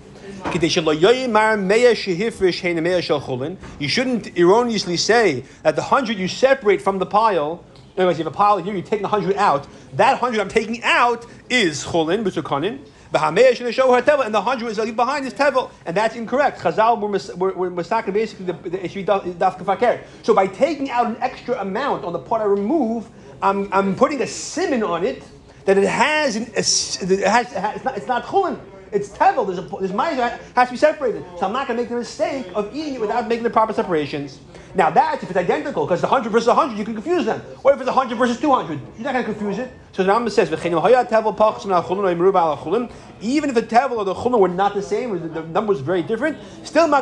You 3.80 3.88
shouldn't 3.90 4.38
erroneously 4.38 4.98
say 4.98 5.44
that 5.64 5.76
the 5.76 5.82
hundred 5.82 6.18
you 6.18 6.28
separate 6.30 6.82
from 6.82 6.98
the 6.98 7.06
pile. 7.06 7.66
Words, 7.98 8.18
you 8.18 8.24
have 8.24 8.34
a 8.34 8.36
pile 8.36 8.58
here, 8.58 8.74
you're 8.74 8.82
taking 8.82 9.04
the 9.04 9.08
hundred 9.10 9.36
out. 9.36 9.68
That 9.94 10.18
hundred 10.18 10.40
I'm 10.40 10.50
taking 10.50 10.82
out 10.84 11.26
is 11.50 11.84
chulin, 11.84 12.24
b'sukanin. 12.24 12.80
And 13.14 14.34
the 14.34 14.42
hundred 14.42 14.70
is 14.70 14.92
behind 14.92 15.26
is 15.26 15.34
tevel, 15.34 15.72
and 15.86 15.96
that's 15.96 16.16
incorrect. 16.16 16.60
Chazal 16.60 17.00
were 17.00 17.10
mis- 17.10 17.34
were, 17.36 17.54
were 17.54 17.70
mistaken 17.70 18.14
basically 18.14 18.46
the, 18.46 18.54
the 18.70 18.84
issue 18.84 19.06
daf 19.06 19.58
kafaker. 19.58 20.04
So 20.24 20.34
by 20.34 20.48
taking 20.48 20.90
out 20.90 21.06
an 21.08 21.18
extra 21.20 21.60
amount 21.62 22.06
on 22.06 22.14
the 22.14 22.20
part 22.20 22.42
I 22.42 22.46
remove, 22.46 23.10
I'm, 23.42 23.72
I'm 23.72 23.96
putting 23.96 24.22
a 24.22 24.28
simon 24.28 24.84
on 24.84 25.06
it 25.06 25.24
that 25.66 25.78
it 25.78 25.88
has 25.88 26.36
an, 26.36 26.44
a, 26.56 26.60
it 26.60 27.28
has 27.28 27.52
it's 27.76 27.86
not 27.86 27.98
it's 27.98 28.08
not 28.08 28.26
chulin. 28.26 28.60
It's 28.94 29.10
tevel. 29.10 29.46
There's 29.46 29.58
a 29.58 29.64
there's 29.64 29.92
ma'isa 29.92 30.40
has 30.56 30.68
to 30.68 30.74
be 30.74 30.78
separated. 30.78 31.26
So 31.40 31.48
I'm 31.48 31.54
not 31.54 31.68
going 31.68 31.78
to 31.78 31.84
make 31.84 31.90
the 31.90 31.96
mistake 31.96 32.48
of 32.54 32.76
eating 32.76 32.96
it 32.96 33.02
without 33.02 33.28
making 33.28 33.44
the 33.44 33.50
proper 33.50 33.74
separations. 33.74 34.40
Now 34.76 34.90
that's 34.90 35.22
if 35.24 35.30
it's 35.30 35.38
identical, 35.38 35.86
because 35.86 36.02
hundred 36.02 36.32
versus 36.32 36.54
hundred, 36.54 36.78
you 36.78 36.86
can 36.86 36.94
confuse 36.94 37.26
them. 37.26 37.42
What 37.62 37.74
if 37.76 37.82
it's 37.82 37.90
hundred 37.90 38.18
versus 38.18 38.40
two 38.40 38.52
hundred? 38.52 38.80
You're 38.96 39.06
not 39.06 39.14
going 39.14 39.26
to 39.26 39.32
confuse 39.32 39.58
it. 39.60 39.72
So 39.92 40.04
the 40.04 40.12
Rambam 40.12 40.32
says, 40.32 40.50
"V'cheinu 40.50 40.82
haya 40.82 41.06
tevel 41.06 41.36
pachas 41.36 41.66
min 41.66 41.76
ha'chulin 41.76 42.00
or 42.00 42.16
imru 42.16 42.32
ba'al 42.32 42.58
ha'chulin." 42.58 42.90
Even 43.22 43.50
if 43.50 43.56
the 43.56 43.64
tevel 43.64 43.98
or 43.98 44.06
the 44.06 44.16
chulin 44.16 44.40
were 44.40 44.48
not 44.48 44.74
the 44.74 44.82
same, 44.82 45.12
or 45.12 45.20
the, 45.20 45.28
the 45.28 45.44
number 45.44 45.70
was 45.70 45.82
very 45.82 46.02
different, 46.02 46.38
still. 46.64 46.88
You 46.88 46.94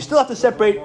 still 0.00 0.18
have 0.18 0.28
to 0.28 0.36
separate 0.36 0.80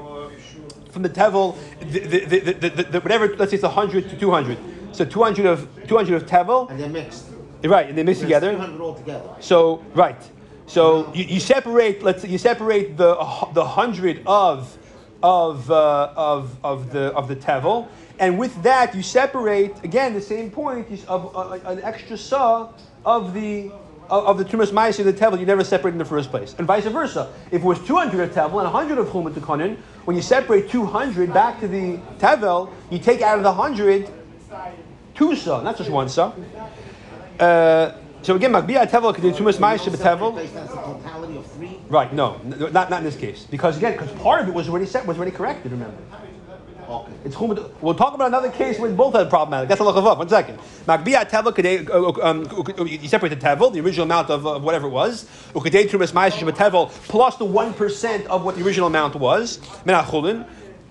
from 0.92 1.04
the 1.04 1.10
tevel, 1.10 1.56
the, 1.80 2.00
the, 2.00 2.54
the, 2.54 2.70
the, 2.84 3.00
whatever. 3.00 3.34
Let's 3.36 3.52
say 3.52 3.58
it's 3.58 3.66
hundred 3.66 4.10
to 4.10 4.18
two 4.18 4.30
hundred. 4.30 4.58
So 4.92 5.06
two 5.06 5.24
hundred 5.24 5.46
of 5.48 5.68
two 5.88 5.96
hundred 5.96 6.22
of 6.22 6.28
tevel, 6.28 6.70
And 6.70 6.80
they're 6.80 6.90
mixed. 6.90 7.31
Right? 7.70 7.90
And 7.90 7.98
they 7.98 8.04
mix 8.04 8.20
There's 8.20 8.28
together. 8.28 8.50
300 8.50 8.82
altogether. 8.82 9.30
So 9.40 9.84
right. 9.94 10.22
So 10.68 11.12
you, 11.14 11.26
you 11.26 11.40
separate. 11.40 12.02
Let's 12.02 12.22
say 12.22 12.30
you 12.30 12.38
separate 12.38 12.96
the 12.98 13.18
uh, 13.18 13.52
the 13.52 13.66
hundred 13.66 14.24
of 14.26 14.78
of 15.22 15.70
uh, 15.70 16.14
of 16.16 16.58
of 16.64 16.92
the 16.92 17.14
of 17.14 17.28
the 17.28 17.36
tevel, 17.36 17.88
and 18.20 18.40
with 18.40 18.64
that 18.64 18.96
you 18.96 19.04
separate 19.04 19.74
again 19.84 20.14
the 20.14 20.22
same 20.22 20.50
point 20.50 20.88
of 21.08 21.36
uh, 21.36 21.60
an 21.66 21.82
extra 21.84 22.18
saw 22.18 22.70
of 23.06 23.34
the 23.34 23.70
of, 24.10 24.26
of 24.26 24.38
the 24.38 24.46
tumas 24.46 24.72
ma'aser 24.72 25.04
the 25.04 25.14
tevel 25.14 25.40
you 25.40 25.46
never 25.46 25.64
separate 25.64 25.92
in 25.92 25.98
the 25.98 26.06
first 26.06 26.30
place, 26.30 26.56
and 26.58 26.66
vice 26.66 26.86
versa. 26.86 27.34
If 27.52 27.62
it 27.64 27.66
was 27.66 27.80
two 27.86 27.98
hundred 27.98 28.22
of 28.22 28.34
tevel 28.34 28.62
and 28.62 28.70
hundred 28.70 28.98
of 28.98 29.08
chumah 29.08 29.34
tukanin, 29.34 29.78
when 30.06 30.16
you 30.16 30.24
separate 30.24 30.70
two 30.70 30.86
hundred 30.86 31.34
back 31.34 31.60
to 31.60 31.68
the 31.68 31.98
tevel, 32.18 32.72
you 32.90 33.00
take 33.00 33.22
out 33.22 33.38
of 33.38 33.44
the 33.44 33.54
hundred 33.54 34.10
two 35.16 35.36
saw, 35.36 35.62
not 35.62 35.78
just 35.78 35.90
one 35.90 36.10
saw. 36.10 36.34
Uh, 37.42 37.96
so 38.22 38.36
again, 38.36 38.52
Magbia 38.52 38.88
Tevel 38.88 39.16
could 39.16 39.24
do 39.24 39.32
tumas 39.32 39.58
ma'aser 39.58 39.90
betevel. 39.90 40.36
Based 40.36 40.56
on 40.56 41.32
the 41.32 41.40
of 41.40 41.52
three. 41.54 41.80
Right, 41.90 42.14
no, 42.14 42.40
not, 42.44 42.92
not 42.92 43.00
in 43.00 43.04
this 43.04 43.16
case. 43.16 43.48
Because 43.50 43.78
again, 43.78 43.94
because 43.94 44.12
part 44.22 44.42
of 44.42 44.48
it 44.48 44.54
was 44.54 44.70
already 44.70 44.86
set, 44.86 45.08
was 45.08 45.18
already 45.18 45.32
corrected, 45.32 45.72
remember. 45.72 45.98
Okay. 46.88 47.12
It's. 47.24 47.40
We'll 47.40 47.96
talk 47.96 48.14
about 48.14 48.28
another 48.28 48.52
case 48.52 48.78
where 48.78 48.92
both 48.92 49.16
had 49.16 49.30
problematic. 49.30 49.70
That's 49.70 49.80
a 49.80 49.84
look 49.84 49.96
of 49.96 50.04
One 50.04 50.30
second. 50.30 50.60
Magbia 50.86 51.28
tevel 51.28 51.54
kadei. 51.54 53.02
You 53.02 53.08
separate 53.08 53.30
the 53.30 53.36
tevel, 53.38 53.74
the 53.74 53.80
original 53.80 54.04
amount 54.04 54.30
of 54.30 54.46
uh, 54.46 54.60
whatever 54.60 54.88
it 54.88 54.92
was. 54.92 55.26
Ukadei 55.54 55.90
trumas 55.90 56.12
ma'aser 56.12 56.52
tevel 56.52 56.92
plus 57.08 57.38
the 57.38 57.46
one 57.46 57.74
percent 57.74 58.28
of 58.28 58.44
what 58.44 58.56
the 58.56 58.64
original 58.64 58.88
amount 58.88 59.16
was. 59.16 59.60
Menachulin. 59.86 60.46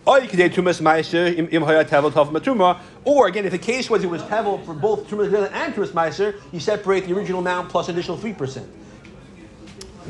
Oh, 0.06 0.18
Matuma. 2.32 2.78
Or 3.04 3.26
again, 3.26 3.44
if 3.44 3.52
the 3.52 3.58
case 3.58 3.90
was 3.90 4.02
it 4.02 4.08
was 4.08 4.22
tevel 4.22 4.64
for 4.64 4.74
both 4.74 5.06
tumas 5.08 5.32
and 5.52 5.74
tumas 5.74 5.90
ma'aser, 5.90 6.34
you 6.52 6.60
separate 6.60 7.06
the 7.06 7.14
original 7.14 7.40
amount 7.40 7.68
plus 7.68 7.88
additional 7.88 8.16
three 8.16 8.32
percent. 8.32 8.66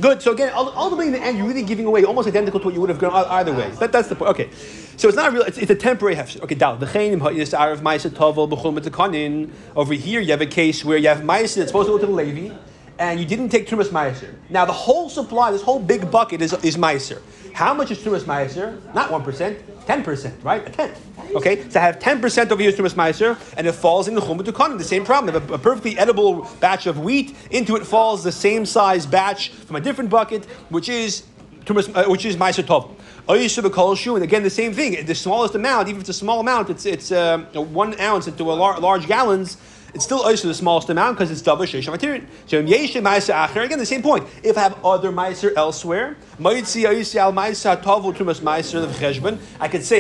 Good. 0.01 0.23
So 0.23 0.33
again, 0.33 0.53
ul- 0.55 0.73
ultimately 0.77 1.09
in 1.09 1.13
the 1.13 1.21
end, 1.21 1.37
you're 1.37 1.47
really 1.47 1.65
giving 1.65 1.85
away 1.85 2.05
almost 2.05 2.29
identical 2.29 2.61
to 2.61 2.67
what 2.67 2.75
you 2.75 2.81
would 2.81 2.91
have 2.91 3.01
gone 3.01 3.13
e- 3.13 3.27
uh, 3.27 3.35
either 3.35 3.53
way. 3.53 3.71
That, 3.81 3.91
that's 3.93 4.09
the 4.09 4.15
point. 4.15 4.31
Okay. 4.31 4.49
So 4.97 5.09
it's 5.09 5.17
not 5.17 5.33
real. 5.33 5.43
It's, 5.43 5.59
it's 5.59 5.71
a 5.71 5.75
temporary 5.75 6.15
hefsher. 6.15 6.41
Okay. 6.43 6.55
Dal. 6.55 6.79
V'chein 6.79 7.13
im 7.13 7.21
ha'yis 7.21 7.53
arav 7.59 7.81
ma'isa 7.81 8.09
tovel 8.11 8.49
b'chol 8.49 8.73
mitakanin. 8.79 9.51
Over 9.75 9.95
here, 9.95 10.21
you 10.21 10.31
have 10.31 10.41
a 10.41 10.47
case 10.47 10.85
where 10.85 10.97
you 10.97 11.09
have 11.09 11.19
ma'isa 11.19 11.57
that's 11.57 11.71
supposed 11.71 11.89
to 11.89 11.93
go 11.93 11.99
to 11.99 12.07
the 12.07 12.13
Levi, 12.13 12.55
and 13.01 13.19
you 13.19 13.27
didn't 13.27 13.49
take 13.49 13.67
trumas 13.67 13.89
ma'aser. 13.89 14.33
Now 14.51 14.65
the 14.67 14.73
whole 14.73 15.09
supply, 15.09 15.51
this 15.51 15.63
whole 15.63 15.81
big 15.81 16.11
bucket 16.11 16.43
is 16.43 16.53
is 16.63 16.77
ma'aser. 16.77 17.21
How 17.55 17.75
much 17.75 17.91
is 17.91 17.99
trumas 17.99 18.25
ma'aser? 18.25 18.95
Not 18.95 19.11
one 19.11 19.25
percent, 19.25 19.59
ten 19.87 20.05
percent, 20.05 20.35
right? 20.45 20.65
A 20.69 20.71
tenth. 20.71 21.01
Okay, 21.35 21.69
so 21.71 21.81
I 21.81 21.83
have 21.83 21.99
ten 21.99 22.21
percent 22.21 22.53
over 22.53 22.61
here 22.61 22.71
is 22.71 22.77
trumas 22.77 22.95
ma'aser, 22.95 23.37
and 23.57 23.67
it 23.67 23.73
falls 23.73 24.07
in 24.07 24.15
the 24.15 24.21
chumah 24.21 24.43
tukanim. 24.43 24.79
The 24.79 24.85
same 24.85 25.05
problem. 25.05 25.35
A, 25.35 25.55
a 25.55 25.59
perfectly 25.59 25.99
edible 25.99 26.47
batch 26.61 26.87
of 26.87 27.01
wheat. 27.01 27.35
Into 27.51 27.75
it 27.77 27.87
falls 27.87 28.23
the 28.23 28.33
same 28.33 28.67
size 28.67 29.07
batch 29.07 29.51
from 29.51 29.77
a 29.77 29.81
different 29.81 30.11
bucket, 30.11 30.45
which 30.69 30.89
is 30.89 31.25
tumas, 31.65 31.91
uh, 31.97 32.09
which 32.09 32.25
is 32.27 32.37
ma'aser 32.37 32.65
tov. 32.65 32.95
And 33.29 34.25
again, 34.25 34.43
the 34.43 34.51
same 34.51 34.73
thing. 34.73 35.07
The 35.07 35.15
smallest 35.15 35.55
amount, 35.55 35.87
even 35.89 36.01
if 36.01 36.09
it's 36.09 36.17
a 36.17 36.21
small 36.25 36.41
amount, 36.41 36.69
it's 36.69 36.85
it's 36.85 37.13
um, 37.13 37.45
one 37.55 37.99
ounce 38.01 38.27
into 38.27 38.51
a 38.51 38.55
lar- 38.55 38.81
large 38.81 39.07
gallons. 39.07 39.57
It's 39.95 40.05
still 40.05 40.21
also 40.23 40.49
the 40.49 40.55
smallest 40.55 40.89
amount 40.91 41.17
because 41.17 41.31
it's 41.31 41.43
double 41.43 41.65
sheish 41.65 41.91
material. 41.91 42.25
So 42.47 42.63
yeshe 42.63 43.01
ma'aser 43.03 43.35
acher. 43.35 43.65
Again, 43.65 43.79
the 43.79 43.87
same 43.87 44.03
point. 44.03 44.27
If 44.43 44.57
I 44.57 44.63
have 44.63 44.85
other 44.85 45.11
ma'aser 45.11 45.53
elsewhere. 45.57 46.17
I 46.39 46.55
could 46.55 46.67
say 46.67 46.83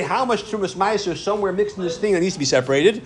how 0.00 0.24
much 0.24 0.42
trumas 0.44 0.74
ma'aser 0.74 1.16
somewhere 1.16 1.52
mixed 1.52 1.76
in 1.76 1.82
this 1.82 1.98
thing 1.98 2.12
that 2.14 2.20
needs 2.20 2.34
to 2.34 2.38
be 2.38 2.44
separated. 2.44 3.02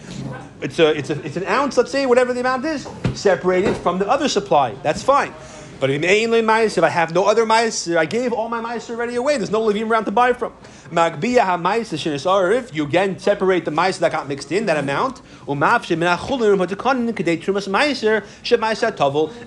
It's 0.60 0.78
a 0.78 0.96
it's 0.96 1.10
a 1.10 1.20
it's 1.24 1.36
an 1.36 1.44
ounce. 1.44 1.76
Let's 1.76 1.90
say 1.90 2.06
whatever 2.06 2.32
the 2.32 2.40
amount 2.40 2.64
is, 2.64 2.88
separated 3.14 3.76
from 3.76 3.98
the 3.98 4.08
other 4.08 4.28
supply. 4.28 4.74
That's 4.82 5.02
fine. 5.02 5.34
But 5.80 5.90
if 5.90 6.82
I 6.82 6.88
have 6.88 7.12
no 7.12 7.24
other 7.26 7.44
ma'aser, 7.44 7.96
I 7.96 8.06
gave 8.06 8.32
all 8.32 8.48
my 8.48 8.60
ma'aser 8.60 8.90
already 8.90 9.16
away. 9.16 9.36
There's 9.36 9.50
no 9.50 9.60
levim 9.60 9.90
around 9.90 10.04
to 10.04 10.12
buy 10.12 10.32
from. 10.32 10.52
Magbiya. 10.90 12.74
You 12.74 12.84
again 12.84 13.18
separate 13.18 13.64
the 13.64 13.70
ma'aser 13.70 13.98
that 14.00 14.12
got 14.12 14.28
mixed 14.28 14.52
in 14.52 14.66
that 14.66 14.76
amount. 14.76 15.22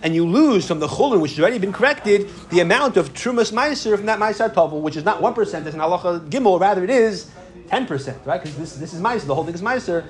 And 0.03 0.15
you 0.15 0.25
lose 0.27 0.67
from 0.67 0.79
the 0.79 0.87
chulin 0.87 1.19
which 1.21 1.31
has 1.31 1.39
already 1.39 1.59
been 1.59 1.73
corrected 1.73 2.29
the 2.49 2.59
amount 2.59 2.97
of 2.97 3.13
trumas 3.13 3.51
ma'aser 3.51 3.95
from 3.97 4.05
that 4.05 4.19
ma'aser 4.19 4.53
tovel, 4.53 4.81
which 4.81 4.95
is 4.95 5.03
not 5.03 5.21
one 5.21 5.33
percent 5.33 5.65
as 5.67 5.73
an 5.73 5.79
halacha 5.79 6.27
gimel, 6.29 6.59
rather 6.59 6.83
it 6.83 6.89
is 6.89 7.29
ten 7.69 7.85
percent, 7.85 8.17
right? 8.25 8.41
Because 8.41 8.57
this 8.57 8.75
this 8.75 8.93
is 8.93 9.01
ma'aser, 9.01 9.25
the 9.25 9.35
whole 9.35 9.43
thing 9.43 9.55
is 9.55 9.61
ma'aser, 9.61 10.05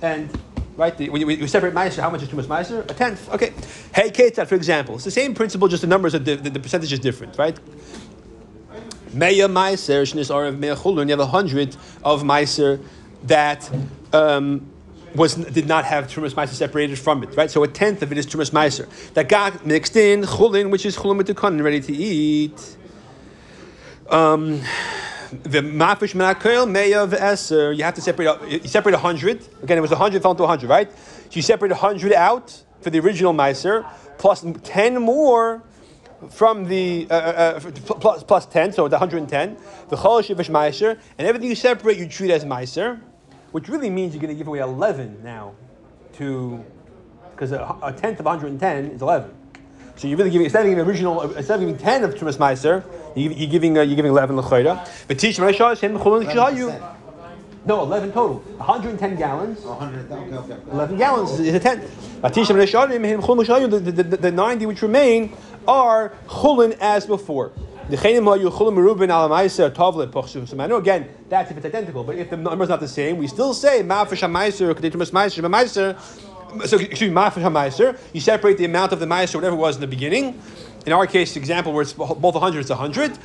and. 0.00 0.30
Right, 0.74 0.96
the, 0.96 1.10
when 1.10 1.20
you, 1.20 1.26
when 1.26 1.38
you 1.38 1.46
separate 1.46 1.74
meiser, 1.74 2.00
how 2.00 2.08
much 2.08 2.22
is 2.22 2.30
too 2.30 2.36
much 2.36 2.46
meiser? 2.46 2.82
A 2.90 2.94
tenth. 2.94 3.28
Okay. 3.28 3.52
Hey, 3.94 4.08
Ketzat, 4.08 4.46
for 4.46 4.54
example, 4.54 4.94
it's 4.94 5.04
the 5.04 5.10
same 5.10 5.34
principle, 5.34 5.68
just 5.68 5.82
the 5.82 5.86
numbers 5.86 6.14
are 6.14 6.18
the, 6.18 6.34
the 6.36 6.58
percentage 6.58 6.90
is 6.90 6.98
different, 6.98 7.36
right? 7.36 7.60
Meya 9.12 9.46
meiser 9.46 10.02
shnis 10.02 10.30
arav 10.30 10.58
meya 10.58 10.74
chulun. 10.74 11.04
You 11.04 11.10
have 11.10 11.20
a 11.20 11.26
hundred 11.26 11.76
of 12.02 12.22
meiser 12.22 12.82
that 13.24 13.70
um, 14.14 14.66
was 15.14 15.34
did 15.34 15.66
not 15.66 15.84
have 15.84 16.06
trumas 16.06 16.32
meiser 16.32 16.54
separated 16.54 16.98
from 16.98 17.22
it, 17.22 17.36
right? 17.36 17.50
So 17.50 17.62
a 17.62 17.68
tenth 17.68 18.02
of 18.02 18.10
it 18.10 18.16
is 18.16 18.26
trumas 18.26 18.52
meiser 18.52 18.88
that 19.12 19.28
got 19.28 19.66
mixed 19.66 19.96
in 19.96 20.22
chulin, 20.22 20.70
which 20.70 20.86
is 20.86 20.96
chulin 20.96 21.18
with 21.18 21.60
ready 21.60 21.80
to 21.80 21.92
eat. 21.92 22.76
Um, 24.08 24.62
the 25.30 25.60
mafish 25.60 26.14
menakel 26.14 26.66
meya 26.66 27.06
v'eser. 27.06 27.76
You 27.76 27.84
have 27.84 27.94
to 27.94 28.00
separate. 28.00 28.50
You 28.50 28.68
separate 28.68 28.94
a 28.94 28.98
hundred. 28.98 29.46
Again, 29.62 29.76
it 29.76 29.82
was 29.82 29.92
a 29.92 29.96
hundred 29.96 30.22
fell 30.22 30.30
into 30.30 30.44
a 30.44 30.46
hundred, 30.46 30.70
right? 30.70 30.90
So 30.90 31.32
you 31.32 31.42
separate 31.42 31.72
a 31.72 31.76
hundred 31.76 32.14
out 32.14 32.62
for 32.80 32.88
the 32.88 32.98
original 33.00 33.34
meiser, 33.34 33.86
plus 34.16 34.42
ten 34.62 35.02
more 35.02 35.62
from 36.30 36.64
the 36.64 37.06
uh, 37.10 37.14
uh, 37.14 37.60
uh, 37.64 37.70
plus, 37.82 38.22
plus 38.22 38.46
ten, 38.46 38.72
so 38.72 38.88
the 38.88 38.98
hundred 38.98 39.18
and 39.18 39.28
ten. 39.28 39.56
The 39.88 39.96
chol 39.96 40.22
shivish 40.22 40.50
meiser, 40.50 40.98
and 41.18 41.26
everything 41.26 41.48
you 41.48 41.54
separate, 41.54 41.98
you 41.98 42.08
treat 42.08 42.30
as 42.30 42.44
meiser, 42.44 43.00
which 43.52 43.68
really 43.68 43.90
means 43.90 44.14
you're 44.14 44.22
going 44.22 44.34
to 44.34 44.38
give 44.38 44.48
away 44.48 44.60
eleven 44.60 45.22
now, 45.22 45.54
to 46.14 46.64
because 47.42 47.52
a, 47.52 47.76
a 47.82 47.92
tenth 47.92 48.20
of 48.20 48.26
110 48.26 48.92
is 48.92 49.02
11. 49.02 49.34
So 49.96 50.08
you're 50.08 50.16
really 50.16 50.30
giving 50.30 50.44
instead 50.44 50.64
of 50.64 50.70
giving 50.70 50.84
original 50.84 51.22
instead 51.22 51.54
of 51.54 51.60
giving 51.60 51.76
10 51.76 52.04
of 52.04 52.14
Trumas 52.14 52.38
Meiser, 52.38 52.84
you, 53.16 53.30
you're 53.30 53.50
giving 53.50 53.76
uh, 53.76 53.82
you're 53.82 53.96
giving 53.96 54.10
11 54.10 54.36
l'chayda. 54.36 54.88
But 55.06 55.18
teach 55.18 55.38
Marisha 55.38 55.78
him 55.78 55.98
chulin 55.98 56.24
kshayu. 56.24 56.70
11%. 56.70 56.96
No, 57.64 57.82
11 57.82 58.12
total. 58.12 58.36
110 58.56 59.16
gallons. 59.16 59.60
Oh, 59.64 59.74
100. 59.74 60.10
Okay, 60.10 60.34
okay, 60.34 60.54
okay. 60.54 60.70
11 60.72 60.98
gallons 60.98 61.38
is, 61.38 61.54
a 61.54 61.60
tenth. 61.60 62.20
But 62.20 62.32
teach 62.32 62.48
Marisha 62.48 62.90
him 62.90 63.20
chulin 63.20 63.44
kshayu. 63.44 63.70
The, 63.70 63.78
the, 63.78 64.02
the, 64.02 64.16
the 64.16 64.32
90 64.32 64.66
which 64.66 64.82
remain 64.82 65.36
are 65.66 66.12
chulin 66.26 66.76
as 66.80 67.06
before. 67.06 67.52
So 67.90 67.98
again 70.76 71.08
that's 71.28 71.50
if 71.50 71.56
it's 71.56 71.66
identical, 71.66 72.04
but 72.04 72.16
if 72.16 72.30
the 72.30 72.36
number's 72.36 72.68
not 72.68 72.80
the 72.80 72.88
same, 72.88 73.18
we 73.18 73.26
still 73.26 73.52
say 73.54 73.82
ma'afish 73.82 74.22
meiser 74.30 74.72
kadei 74.74 74.90
Trumas 74.90 75.10
Meiser 75.10 75.42
meiser. 75.50 75.98
So, 76.66 76.78
excuse 76.78 77.10
me, 77.10 77.16
ma'afish 77.16 77.42
meiser. 77.50 77.98
You 78.12 78.20
separate 78.20 78.58
the 78.58 78.66
amount 78.66 78.92
of 78.92 79.00
the 79.00 79.06
meiser, 79.06 79.34
whatever 79.36 79.56
it 79.56 79.58
was 79.58 79.76
in 79.76 79.80
the 79.80 79.86
beginning. 79.86 80.40
In 80.86 80.92
our 80.92 81.06
case, 81.06 81.36
example 81.36 81.72
where 81.72 81.82
it's 81.82 81.92
both 81.92 82.22
100, 82.22 82.60
it's 82.60 82.70
100. 82.70 83.18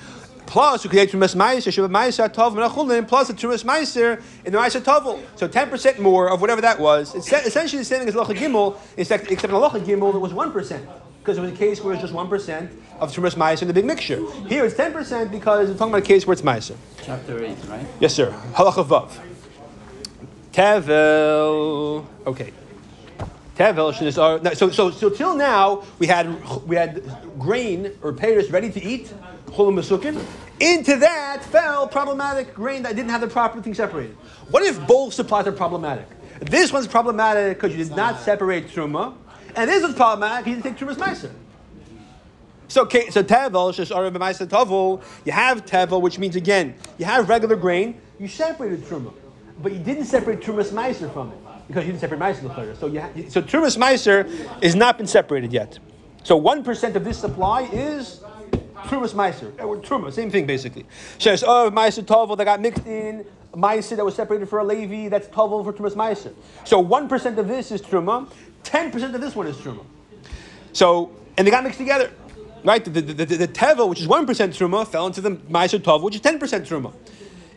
Plus, 0.45 0.83
you 0.85 0.89
create 0.89 1.11
trumas 1.11 1.35
meiser, 1.35 1.73
shiva 1.73 1.89
meiser 1.89 2.29
tov 2.29 2.53
menachulin, 2.53 3.05
plus 3.05 3.27
the 3.27 3.33
trumas 3.33 3.65
meiser 3.65 4.21
in 4.45 4.53
the 4.53 4.57
meiser 4.57 4.79
tovel. 4.79 5.21
So 5.35 5.47
10% 5.47 5.99
more 5.99 6.29
of 6.29 6.39
whatever 6.39 6.61
that 6.61 6.79
was. 6.79 7.13
It's 7.13 7.31
essentially 7.31 7.79
the 7.79 7.85
same 7.85 7.99
thing 7.99 8.07
as 8.07 8.15
locha 8.15 8.33
gimel, 8.33 8.77
except 8.95 9.29
except 9.29 9.51
in 9.53 9.59
locha 9.59 9.83
gimel 9.83 10.15
it 10.15 10.19
was 10.19 10.31
1%. 10.31 10.87
Because 11.27 11.39
it 11.39 11.41
was 11.41 11.51
a 11.51 11.55
case 11.57 11.83
where 11.83 11.93
it's 11.93 12.01
just 12.01 12.13
1% 12.13 12.69
of 13.01 13.13
trumas 13.13 13.35
meiser 13.35 13.63
in 13.63 13.67
the 13.67 13.73
big 13.73 13.83
mixture. 13.83 14.23
Here 14.47 14.63
it's 14.63 14.75
10% 14.75 15.29
because 15.29 15.67
we're 15.67 15.73
talking 15.75 15.93
about 15.93 16.03
a 16.03 16.05
case 16.05 16.25
where 16.25 16.31
it's 16.31 16.41
meiser. 16.41 16.77
Chapter 17.03 17.43
8, 17.43 17.57
right? 17.67 17.85
Yes, 17.99 18.13
sir. 18.13 18.31
Halacha 18.53 18.87
vav. 18.87 19.11
Tevel. 20.53 22.05
Okay. 22.25 22.53
Tevel 23.57 23.93
should 23.93 24.13
so 24.13 24.69
so 24.71 24.89
so 24.89 25.09
till 25.09 25.35
now 25.35 25.83
we 25.99 26.07
had 26.07 26.25
we 26.65 26.77
had 26.77 27.03
grain 27.37 27.91
or 28.01 28.13
payers 28.13 28.49
ready 28.49 28.71
to 28.71 28.81
eat 28.81 29.13
chulam 29.47 29.75
masukin. 29.75 30.23
Into 30.61 30.95
that 30.95 31.43
fell 31.43 31.89
problematic 31.89 32.53
grain 32.53 32.83
that 32.83 32.95
didn't 32.95 33.11
have 33.11 33.19
the 33.19 33.27
proper 33.27 33.61
thing 33.61 33.73
separated. 33.73 34.15
What 34.49 34.63
if 34.63 34.79
both 34.87 35.13
supplies 35.13 35.45
are 35.45 35.51
problematic? 35.51 36.07
This 36.39 36.71
one's 36.71 36.87
problematic 36.87 37.57
because 37.57 37.75
you 37.75 37.83
did 37.83 37.97
not 37.97 38.21
separate 38.21 38.69
truma, 38.69 39.13
and 39.57 39.69
this 39.69 39.81
one's 39.81 39.95
problematic. 39.95 40.47
You 40.47 40.53
didn't 40.55 40.77
take 40.77 40.87
truma's 40.87 40.97
meiser. 40.97 41.31
So, 42.69 42.87
so 42.87 43.23
tevel, 43.23 43.73
shesh 43.73 43.91
arav 43.91 44.15
b'maisa 44.15 44.45
tovel, 44.45 45.01
you 45.25 45.31
have 45.31 45.65
tevel, 45.65 46.01
which 46.01 46.19
means 46.19 46.35
again, 46.35 46.75
you 46.97 47.05
have 47.05 47.27
regular 47.27 47.55
grain, 47.55 47.99
you 48.19 48.27
separated 48.27 48.83
truma, 48.83 49.13
but 49.61 49.71
you 49.71 49.79
didn't 49.79 50.05
separate 50.05 50.41
trumas 50.41 50.71
meiser 50.71 51.11
from 51.11 51.31
it 51.31 51.37
because 51.67 51.85
you 51.85 51.93
didn't 51.93 52.01
separate 52.01 52.19
meiser 52.19 52.43
l'chayr. 52.43 52.75
So, 52.77 53.29
so 53.29 53.41
trumas 53.41 53.77
meiser 53.77 54.29
is 54.61 54.75
not 54.75 54.97
been 54.97 55.07
separated 55.07 55.51
yet. 55.51 55.79
So, 56.23 56.35
one 56.35 56.63
percent 56.63 56.95
of 56.95 57.05
this 57.05 57.17
supply 57.17 57.63
is 57.63 58.19
trumas 58.83 59.13
meiser 59.13 59.57
or 59.59 59.77
uh, 59.77 59.79
truma, 59.79 60.11
same 60.11 60.29
thing 60.29 60.45
basically. 60.45 60.85
Shesh 61.19 61.43
oh, 61.47 61.71
arav 61.71 61.73
meiser 61.73 62.03
tovel 62.03 62.37
that 62.37 62.45
got 62.45 62.59
mixed 62.59 62.85
in 62.85 63.25
meiser 63.57 63.95
that 63.95 64.05
was 64.05 64.15
separated 64.15 64.47
for 64.47 64.59
a 64.59 64.63
Levi, 64.63 65.09
that's 65.09 65.27
Tovel 65.27 65.63
for 65.63 65.73
Trumas 65.73 65.95
meiser. 65.95 66.33
So 66.63 66.83
1% 66.83 67.37
of 67.37 67.47
this 67.47 67.71
is 67.71 67.81
Truma, 67.81 68.29
10% 68.63 69.15
of 69.15 69.21
this 69.21 69.35
one 69.35 69.47
is 69.47 69.55
Truma. 69.57 69.85
So, 70.73 71.11
and 71.37 71.45
they 71.45 71.51
got 71.51 71.63
mixed 71.63 71.79
together. 71.79 72.11
Right? 72.63 72.83
The, 72.83 72.89
the, 72.89 73.01
the, 73.01 73.25
the 73.25 73.47
Tevel, 73.47 73.89
which 73.89 74.01
is 74.01 74.07
1% 74.07 74.25
Truma, 74.25 74.87
fell 74.87 75.07
into 75.07 75.21
the 75.21 75.31
Meiser 75.31 75.79
Tovel, 75.79 76.03
which 76.03 76.15
is 76.15 76.21
10% 76.21 76.39
Truma. 76.67 76.93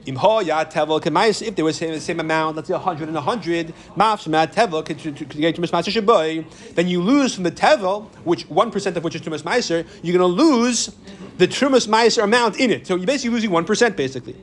Kemais. 0.04 1.42
If 1.46 1.56
they 1.56 1.62
were 1.62 1.72
the 1.72 2.00
same 2.00 2.20
amount, 2.20 2.56
let's 2.56 2.68
say 2.68 2.76
hundred 2.76 3.08
and 3.08 3.18
hundred, 3.18 3.74
mafshma 3.96 4.52
tevel 4.52 4.82
shaboy, 4.84 6.74
then 6.74 6.88
you 6.88 7.02
lose 7.02 7.34
from 7.34 7.44
the 7.44 7.50
tevel, 7.50 8.08
which 8.24 8.48
one 8.48 8.70
percent 8.70 8.96
of 8.96 9.04
which 9.04 9.14
is 9.14 9.20
trumas 9.20 9.42
meiser. 9.42 9.86
You're 10.02 10.16
going 10.16 10.36
to 10.36 10.42
lose 10.42 10.94
the 11.38 11.46
trumas 11.46 11.88
meiser 11.88 12.24
amount 12.24 12.58
in 12.58 12.70
it. 12.70 12.86
So 12.86 12.96
you're 12.96 13.06
basically 13.06 13.34
losing 13.34 13.50
one 13.50 13.64
percent, 13.64 13.96
basically. 13.96 14.36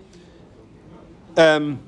Um, 1.35 1.79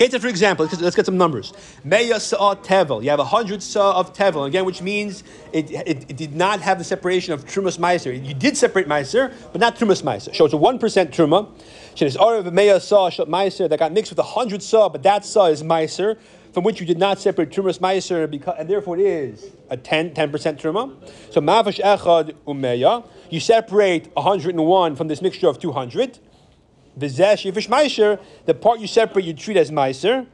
For 0.00 0.28
example, 0.28 0.66
let's, 0.80 0.96
get 0.96 1.04
some 1.04 1.18
numbers. 1.18 1.52
Meya 1.84 2.18
saw 2.20 2.54
tevel. 2.54 3.02
You 3.02 3.10
have 3.10 3.20
a 3.20 3.24
hundred 3.24 3.62
saw 3.62 4.00
of 4.00 4.14
tevel 4.14 4.46
again, 4.46 4.64
which 4.64 4.80
means 4.80 5.22
it, 5.52 5.70
it, 5.70 6.06
it, 6.08 6.16
did 6.16 6.34
not 6.34 6.62
have 6.62 6.78
the 6.78 6.84
separation 6.84 7.34
of 7.34 7.44
trumas 7.44 7.78
meiser. 7.78 8.10
You 8.26 8.32
did 8.32 8.56
separate 8.56 8.88
meiser, 8.88 9.30
but 9.52 9.60
not 9.60 9.76
trumas 9.76 10.02
meiser. 10.02 10.34
So 10.34 10.46
it's 10.46 10.54
a 10.54 10.56
one 10.56 10.78
percent 10.78 11.10
truma. 11.10 11.52
Shenis 11.94 12.16
Arav 12.16 12.50
Meya 12.50 12.80
saw 12.80 13.10
meiser 13.26 13.68
that 13.68 13.78
got 13.78 13.92
mixed 13.92 14.10
with 14.10 14.18
a 14.18 14.22
hundred 14.22 14.62
saw, 14.62 14.88
but 14.88 15.02
that 15.02 15.22
saw 15.26 15.48
is 15.48 15.62
meiser 15.62 16.16
from 16.54 16.64
which 16.64 16.80
you 16.80 16.86
did 16.86 16.98
not 16.98 17.20
separate 17.20 17.50
trumas 17.50 17.78
meiser, 17.78 18.24
and 18.58 18.70
therefore 18.70 18.96
it 18.96 19.02
is 19.02 19.50
a 19.68 19.76
10 19.76 20.14
percent 20.30 20.58
truma. 20.58 20.96
So 21.30 21.42
mafash 21.42 21.78
echad 21.78 22.32
umeya. 22.46 23.06
You 23.28 23.38
separate 23.38 24.08
101 24.16 24.96
from 24.96 25.08
this 25.08 25.20
mixture 25.20 25.48
of 25.48 25.58
200. 25.58 26.18
V'zesh 26.98 27.50
yifish 27.50 27.68
meiser, 27.68 28.20
the 28.46 28.54
part 28.54 28.80
you 28.80 28.86
separate 28.86 29.24
you 29.24 29.32
treat 29.32 29.56
as 29.56 29.70
meiser, 29.70 30.26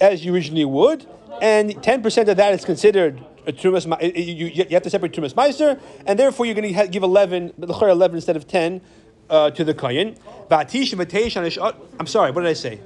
as 0.00 0.24
you 0.24 0.34
originally 0.34 0.64
would, 0.64 1.06
and 1.42 1.70
10% 1.70 2.28
of 2.28 2.36
that 2.36 2.54
is 2.54 2.64
considered 2.64 3.20
a 3.46 3.52
trumas. 3.52 3.86
You, 4.14 4.46
you, 4.46 4.64
have 4.70 4.82
to 4.82 4.90
separate 4.90 5.12
trumas 5.12 5.34
meiser, 5.34 5.80
and 6.06 6.18
therefore 6.18 6.46
you're 6.46 6.54
going 6.54 6.72
to 6.72 6.88
give 6.88 7.02
11, 7.02 7.54
11 7.58 8.14
instead 8.14 8.36
of 8.36 8.46
10 8.46 8.80
uh, 9.28 9.50
to 9.50 9.64
the 9.64 9.74
kohen. 9.74 10.16
I'm 10.50 12.06
sorry, 12.06 12.30
what 12.30 12.42
did 12.42 12.50
I 12.50 12.52
say? 12.52 12.80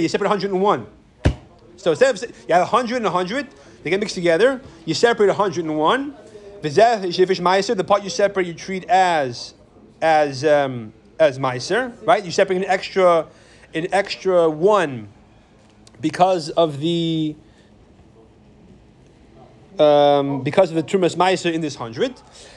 You 0.00 0.08
separate 0.08 0.28
101. 0.28 0.86
So 1.76 1.90
instead 1.90 2.14
of 2.14 2.22
you 2.48 2.54
have 2.54 2.72
100 2.72 2.96
and 2.96 3.04
100, 3.04 3.48
they 3.82 3.90
get 3.90 4.00
mixed 4.00 4.14
together. 4.14 4.60
You 4.84 4.94
separate 4.94 5.28
101. 5.28 6.16
The 6.60 7.84
part 7.86 8.02
you 8.02 8.10
separate, 8.10 8.46
you 8.46 8.54
treat 8.54 8.84
as 8.86 9.54
as 10.00 10.44
um, 10.44 10.92
as 11.18 11.38
meiser, 11.38 11.92
right? 12.06 12.24
You 12.24 12.30
separate 12.30 12.56
an 12.56 12.64
extra, 12.64 13.26
an 13.74 13.88
extra 13.92 14.48
one, 14.48 15.08
because 16.00 16.50
of 16.50 16.80
the 16.80 17.34
um, 19.78 20.42
because 20.42 20.70
of 20.70 20.76
the 20.76 20.82
trumas 20.82 21.16
meiser 21.16 21.52
in 21.52 21.60
this 21.60 21.76
hundred. 21.76 22.14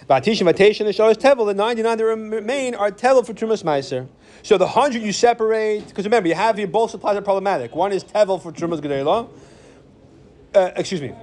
Vatishim 0.09 0.51
vateshin 0.51 0.85
the 0.85 0.93
shows 0.93 1.17
tevel. 1.17 1.45
The 1.45 1.53
ninety 1.53 1.83
nine 1.83 1.97
that 1.97 2.05
remain 2.05 2.75
are 2.75 2.91
tevel 2.91 3.25
for 3.25 3.33
trumas 3.33 3.63
meiser. 3.63 4.07
So 4.43 4.57
the 4.57 4.67
hundred 4.67 5.03
you 5.03 5.13
separate 5.13 5.87
because 5.87 6.05
remember 6.05 6.29
you 6.29 6.35
have 6.35 6.57
here 6.57 6.67
both 6.67 6.91
supplies 6.91 7.17
are 7.17 7.21
problematic. 7.21 7.75
One 7.75 7.91
is 7.91 8.03
tevel 8.03 8.41
for 8.41 8.51
trumas 8.51 8.81
gedela. 8.81 9.29
Uh, 10.53 10.71
excuse 10.75 11.01
me, 11.01 11.13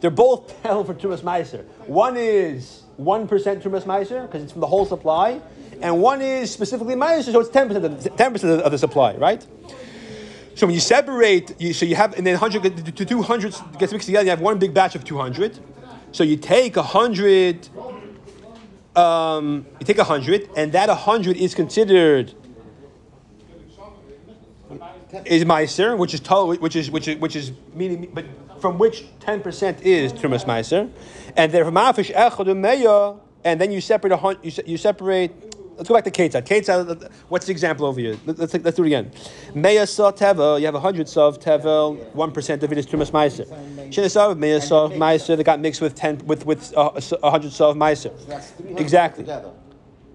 they're 0.00 0.10
both 0.10 0.62
tevel 0.62 0.84
for 0.84 0.94
trumas 0.94 1.20
meiser. 1.20 1.64
One 1.86 2.16
is 2.16 2.82
one 2.96 3.28
percent 3.28 3.62
trumas 3.62 3.82
meiser 3.82 4.22
because 4.22 4.42
it's 4.42 4.52
from 4.52 4.62
the 4.62 4.66
whole 4.66 4.86
supply, 4.86 5.40
and 5.84 6.00
one 6.00 6.22
is 6.22 6.50
specifically 6.50 6.94
meiser, 6.94 7.30
so 7.30 7.40
it's 7.40 7.50
ten 7.50 7.68
percent 7.68 8.16
ten 8.16 8.32
percent 8.32 8.62
of 8.62 8.72
the 8.72 8.78
supply, 8.78 9.14
right? 9.16 9.46
So 10.54 10.66
when 10.66 10.74
you 10.74 10.80
separate, 10.80 11.60
you, 11.60 11.74
so 11.74 11.84
you 11.84 11.94
have, 11.94 12.16
and 12.16 12.26
then 12.26 12.34
100 12.40 12.96
to 12.96 13.04
200 13.04 13.54
gets 13.78 13.92
mixed 13.92 14.06
together, 14.06 14.24
you 14.24 14.30
have 14.30 14.40
one 14.40 14.58
big 14.58 14.72
batch 14.72 14.94
of 14.94 15.04
200. 15.04 15.58
So 16.12 16.22
you 16.22 16.36
take 16.36 16.76
100, 16.76 17.68
um, 18.96 19.66
you 19.80 19.84
take 19.84 19.98
100, 19.98 20.48
and 20.56 20.72
that 20.72 20.88
100 20.88 21.36
is 21.36 21.54
considered 21.54 22.32
is 25.26 25.44
meiser, 25.44 25.98
which 25.98 26.14
is 26.14 26.20
to, 26.20 26.46
which 26.46 26.76
is 26.76 26.90
which 26.90 27.08
is 27.08 27.18
which 27.18 27.36
is 27.36 27.52
meaning, 27.74 28.10
but 28.14 28.24
from 28.58 28.78
which 28.78 29.04
10% 29.20 29.82
is 29.82 30.14
trumas 30.14 30.46
meiser, 30.46 30.90
and 31.36 31.52
then 31.52 31.64
echad 31.64 33.20
and 33.44 33.60
then 33.60 33.70
you 33.70 33.80
separate 33.80 34.12
a 34.12 34.38
you, 34.42 34.52
you 34.66 34.76
separate 34.78 35.53
Let's 35.76 35.88
go 35.88 35.94
back 35.94 36.04
to 36.04 36.10
Ketzad. 36.10 36.46
Ketzad, 36.46 37.10
what's 37.28 37.46
the 37.46 37.52
example 37.52 37.86
over 37.86 37.98
here? 38.00 38.16
Let's, 38.26 38.54
let's 38.54 38.76
do 38.76 38.84
it 38.84 38.86
again. 38.86 39.10
Meya 39.54 39.88
saw 39.88 40.12
tevel, 40.12 40.60
you 40.60 40.66
have 40.66 40.74
a 40.74 40.80
hundred 40.80 41.08
saw 41.08 41.26
of 41.26 41.40
tevel, 41.40 41.98
one 42.14 42.30
percent 42.30 42.62
of 42.62 42.70
it 42.70 42.78
is 42.78 42.86
trumas 42.86 43.10
meiser. 43.10 43.46
Shina 43.90 44.10
saw 44.10 44.30
of 44.30 44.38
meya 44.38 44.62
saw 44.62 44.88
meiser 44.88 45.36
that 45.36 45.44
got 45.44 45.60
mixed 45.60 45.80
with 45.80 45.94
ten 45.94 46.18
with 46.26 46.46
with 46.46 46.76
uh, 46.76 46.90
a 47.22 47.30
hundred 47.30 47.52
saw 47.52 47.70
of 47.70 47.76
meiser. 47.76 48.12
Exactly. 48.78 49.24
Together. 49.24 49.50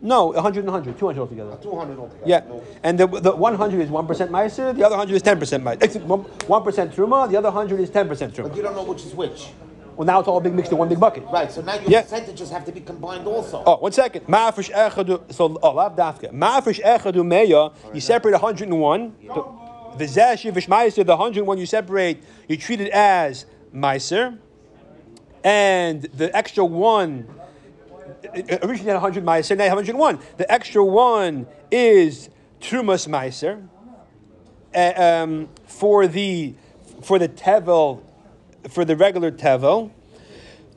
No, 0.01 0.27
100 0.27 0.59
and 0.59 0.71
100, 0.71 0.97
200 0.97 1.19
altogether. 1.19 1.57
200 1.61 1.99
altogether. 1.99 2.23
Yeah. 2.25 2.43
And 2.83 2.97
the, 2.97 3.05
the 3.05 3.35
100 3.35 3.81
is 3.81 3.89
1% 3.89 4.07
Meiser, 4.29 4.73
the 4.73 4.85
other 4.85 4.95
100 4.95 5.13
is 5.13 5.23
10% 5.23 5.61
Meiser. 5.61 5.77
1% 5.77 6.93
Truma, 6.93 7.29
the 7.29 7.37
other 7.37 7.51
100 7.51 7.81
is 7.81 7.89
10% 7.89 8.07
Truma. 8.07 8.43
But 8.43 8.55
you 8.55 8.61
don't 8.61 8.75
know 8.75 8.83
which 8.83 9.03
is 9.03 9.13
which. 9.13 9.47
Well, 9.99 10.05
now 10.05 10.19
it's 10.19 10.29
all 10.29 10.39
big 10.39 10.53
mixed 10.53 10.71
in 10.71 10.77
one 10.77 10.87
big 10.87 10.97
bucket. 10.97 11.25
Right. 11.25 11.51
So 11.51 11.59
now 11.59 11.73
your 11.73 11.89
yeah. 11.89 12.03
percentages 12.03 12.49
have 12.51 12.63
to 12.63 12.71
be 12.71 12.79
combined 12.79 13.27
also. 13.27 13.61
Oh, 13.65 13.75
one 13.79 13.91
second. 13.91 14.27
Ma'afresh 14.27 14.71
echadu. 14.71 15.29
So, 15.33 15.59
oh, 15.61 15.71
lav 15.73 15.97
dafka. 15.97 16.31
Ma'afresh 16.31 16.81
echadu 16.81 17.15
meya. 17.15 17.73
You 17.93 17.99
separate 17.99 18.31
101. 18.31 19.15
The 19.97 20.05
zesh 20.05 20.49
yivish 20.49 20.69
meiser. 20.69 21.05
The 21.05 21.17
101 21.17 21.57
you 21.57 21.65
separate. 21.65 22.23
You 22.47 22.55
treat 22.55 22.79
it 22.79 22.91
as 22.91 23.45
meiser. 23.75 24.37
And 25.43 26.03
the 26.03 26.33
extra 26.33 26.63
one. 26.63 27.27
Originally 28.23 28.77
had 28.77 28.93
100 28.93 29.25
meiser. 29.25 29.57
Now 29.57 29.67
101. 29.67 30.19
The 30.37 30.49
extra 30.49 30.85
one 30.85 31.45
is 31.69 32.29
trumas 32.61 33.05
meiser. 33.05 33.67
Uh, 34.73 34.93
um, 34.95 35.49
for 35.65 36.07
the 36.07 36.55
for 37.01 37.19
the 37.19 37.27
tevel 37.27 38.03
for 38.69 38.85
the 38.85 38.95
regular 38.95 39.31
tevel. 39.31 39.91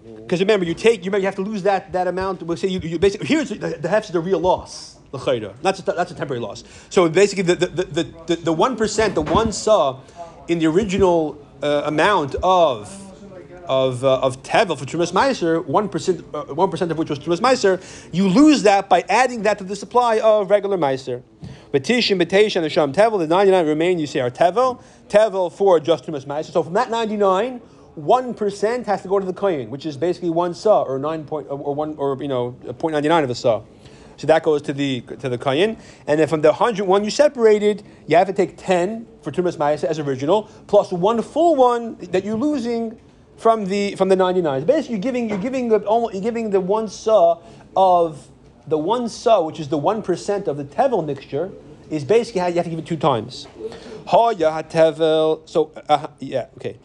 Because 0.05 0.41
remember, 0.41 0.65
you 0.65 0.75
take, 0.75 1.05
you 1.05 1.11
remember, 1.11 1.19
you 1.19 1.27
have 1.27 1.37
to 1.37 1.43
lose 1.43 1.63
that, 1.65 1.93
that 1.93 2.07
amount. 2.07 2.43
We'll 2.43 2.57
say 2.57 2.69
you, 2.69 2.81
you 2.81 2.99
basically 2.99 3.27
here's 3.27 3.51
the, 3.51 3.57
the 3.57 3.99
is 3.99 4.09
the 4.09 4.21
real 4.21 4.41
loss, 4.41 4.97
the 5.11 5.19
chayda. 5.19 5.55
That's 5.63 5.81
a, 5.81 5.83
that's 5.83 6.11
a 6.11 6.15
temporary 6.15 6.41
loss. 6.41 6.65
So 6.91 7.09
basically, 7.09 7.45
the 7.45 7.55
the 7.55 8.05
the 8.27 8.37
the 8.37 8.53
one 8.53 8.77
percent, 8.77 9.15
the 9.15 9.23
one 9.23 9.53
saw 9.53 10.01
in 10.49 10.59
the 10.59 10.67
original 10.67 11.45
uh, 11.63 11.83
amount 11.85 12.35
of 12.43 13.12
of 13.67 14.05
uh, 14.05 14.21
of 14.21 14.43
tevel 14.43 14.79
for 14.79 14.85
trumas 14.85 15.13
meiser, 15.13 15.65
one 15.65 15.89
percent 15.89 16.25
uh, 16.35 16.45
one 16.45 16.71
percent 16.71 16.91
of 16.91 16.99
which 16.99 17.11
was 17.11 17.19
trumas 17.19 17.41
meiser, 17.41 17.83
you 18.13 18.29
lose 18.29 18.63
that 18.65 18.89
by 18.89 19.05
adding 19.09 19.43
that 19.43 19.59
to 19.59 19.65
the 19.65 19.77
supply 19.77 20.21
of 20.21 20.51
regular 20.51 20.79
meiser. 20.79 21.23
But 21.71 21.85
tishim, 21.85 22.23
betesh, 22.23 22.57
and 22.57 22.65
the 22.65 22.71
sham 22.71 22.93
tevel, 22.93 23.19
the 23.19 23.27
ninety 23.27 23.51
nine 23.51 23.67
remain. 23.67 23.99
You 23.99 24.07
say 24.07 24.21
are 24.21 24.31
tevel, 24.31 24.83
tevel 25.09 25.53
for 25.53 25.81
just 25.81 26.05
trumas 26.05 26.27
meiser. 26.27 26.53
So 26.53 26.63
from 26.63 26.75
that 26.75 26.91
ninety 26.91 27.17
nine 27.17 27.61
one 27.95 28.35
percent 28.35 28.87
has 28.87 29.03
to 29.03 29.09
go 29.09 29.19
to 29.19 29.27
the 29.27 29.33
kohen, 29.33 29.71
which 29.71 29.87
is 29.87 29.97
basically 29.97 30.31
one 30.31 30.55
saw 30.55 30.83
or 30.83 30.99
nine 30.99 31.25
point 31.25 31.47
or 31.51 31.75
one 31.75 31.97
or 31.97 32.17
you 32.21 32.29
know 32.29 32.53
point 32.79 32.93
ninety 32.93 33.09
nine 33.09 33.25
of 33.25 33.31
a 33.31 33.35
saw. 33.35 33.63
So 34.19 34.27
that 34.27 34.43
goes 34.43 34.63
to 34.63 34.73
the 34.73 35.01
to 35.01 35.29
the 35.29 35.39
kohen, 35.39 35.79
and 36.07 36.21
then 36.21 36.29
from 36.29 36.43
the 36.43 36.53
hundred 36.53 36.85
one 36.85 37.05
you 37.05 37.11
separated, 37.11 37.83
you 38.07 38.17
have 38.17 38.27
to 38.29 38.33
take 38.33 38.57
ten 38.57 39.07
for 39.23 39.33
tumas 39.33 39.57
ma'isa 39.57 39.85
as 39.85 39.99
original, 39.99 40.45
plus 40.67 40.93
one 40.93 41.23
full 41.23 41.57
one 41.57 41.97
that 41.97 42.25
you're 42.25 42.37
losing 42.37 42.99
from 43.43 43.67
the 43.67 43.97
from 43.97 44.09
the 44.09 44.15
ninety 44.15 44.41
nine. 44.41 44.65
Basically, 44.65 44.95
you're 44.95 45.03
giving 45.03 45.29
you're 45.29 45.39
giving 45.39 45.69
the 45.69 45.81
you're 46.13 46.23
giving 46.23 46.51
the 46.51 46.61
one 46.61 46.87
saw 46.89 47.41
of 47.77 48.29
the 48.69 48.79
one 48.79 49.09
saw, 49.09 49.43
which 49.43 49.59
is 49.59 49.69
the 49.69 49.79
one 49.79 50.01
percent 50.01 50.47
of 50.47 50.57
the 50.57 50.65
tevel 50.65 51.05
mixture, 51.05 51.51
is 51.91 52.05
basically 52.05 52.41
how 52.41 52.47
you 52.47 52.55
have 52.55 52.65
to 52.65 52.71
give 52.71 52.79
it 52.79 52.87
two 52.87 52.97
times. 52.97 53.49
So 54.07 55.73
uh, 55.89 56.07
yeah, 56.21 56.47
okay 56.57 56.79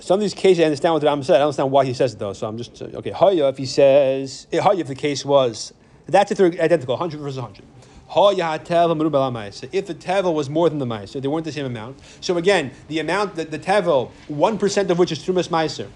some 0.00 0.14
of 0.14 0.20
these 0.20 0.34
cases 0.34 0.60
I 0.60 0.64
understand 0.64 0.94
what 0.94 1.00
the 1.00 1.06
Ram 1.06 1.22
said. 1.22 1.36
I 1.36 1.38
don't 1.38 1.48
understand 1.48 1.70
why 1.70 1.84
he 1.84 1.92
says 1.92 2.14
it 2.14 2.18
though. 2.18 2.32
So 2.32 2.46
I'm 2.46 2.56
just 2.56 2.80
okay. 2.80 3.10
Haya, 3.10 3.48
if 3.48 3.58
he 3.58 3.66
says 3.66 4.46
eh, 4.52 4.60
Haya, 4.60 4.78
if 4.78 4.86
the 4.86 4.94
case 4.94 5.24
was 5.24 5.72
that's 6.06 6.30
if 6.30 6.38
they're 6.38 6.46
identical, 6.46 6.96
hundred 6.96 7.20
versus 7.20 7.40
hundred. 7.40 7.64
If 8.10 9.86
the 9.86 9.94
tevel 9.94 10.34
was 10.34 10.48
more 10.48 10.68
than 10.68 10.78
the 10.78 10.86
meiser, 10.86 11.20
they 11.20 11.28
weren't 11.28 11.44
the 11.44 11.52
same 11.52 11.66
amount. 11.66 12.00
So 12.20 12.36
again, 12.38 12.72
the 12.88 13.00
amount 13.00 13.34
that 13.36 13.50
the 13.50 13.58
tevel, 13.58 14.10
one 14.28 14.58
percent 14.58 14.90
of 14.90 14.98
which 14.98 15.12
is 15.12 15.18
trumas 15.18 15.48
meiser, 15.48 15.88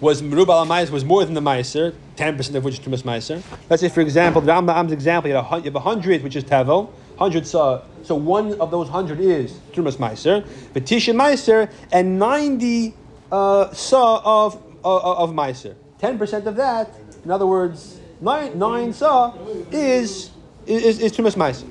was 0.00 0.20
meiser 0.20 0.90
was 0.90 1.04
more 1.04 1.24
than 1.24 1.34
the 1.34 1.40
meiser, 1.40 1.94
ten 2.16 2.36
percent 2.36 2.56
of 2.56 2.64
which 2.64 2.78
is 2.78 2.80
trumas 2.80 3.04
meiser. 3.04 3.42
Let's 3.70 3.80
say, 3.80 3.88
for 3.88 4.00
example, 4.00 4.42
the 4.42 4.52
Rambam's 4.52 4.92
example, 4.92 5.30
you 5.30 5.36
have 5.36 5.74
a 5.74 5.80
hundred, 5.80 6.22
which 6.22 6.36
is 6.36 6.44
tevel, 6.44 6.90
hundred 7.16 7.46
saw. 7.46 7.82
So 8.02 8.16
one 8.16 8.60
of 8.60 8.70
those 8.70 8.88
hundred 8.88 9.20
is 9.20 9.52
Trumas 9.72 9.96
Meiser, 9.96 10.44
Betisha 10.74 11.14
Meiser, 11.14 11.70
and 11.92 12.18
ninety 12.18 12.94
uh, 13.30 13.72
saw 13.72 14.20
of 14.24 14.60
uh, 14.84 15.22
of 15.22 15.30
Meiser. 15.30 15.76
Ten 15.98 16.18
percent 16.18 16.46
of 16.48 16.56
that, 16.56 16.90
in 17.24 17.30
other 17.30 17.46
words, 17.46 18.00
nine 18.20 18.58
nine 18.58 18.92
saw 18.92 19.34
is 19.70 20.30
is, 20.66 21.00
is 21.00 21.12
Trumas 21.12 21.36
Meiser. 21.36 21.68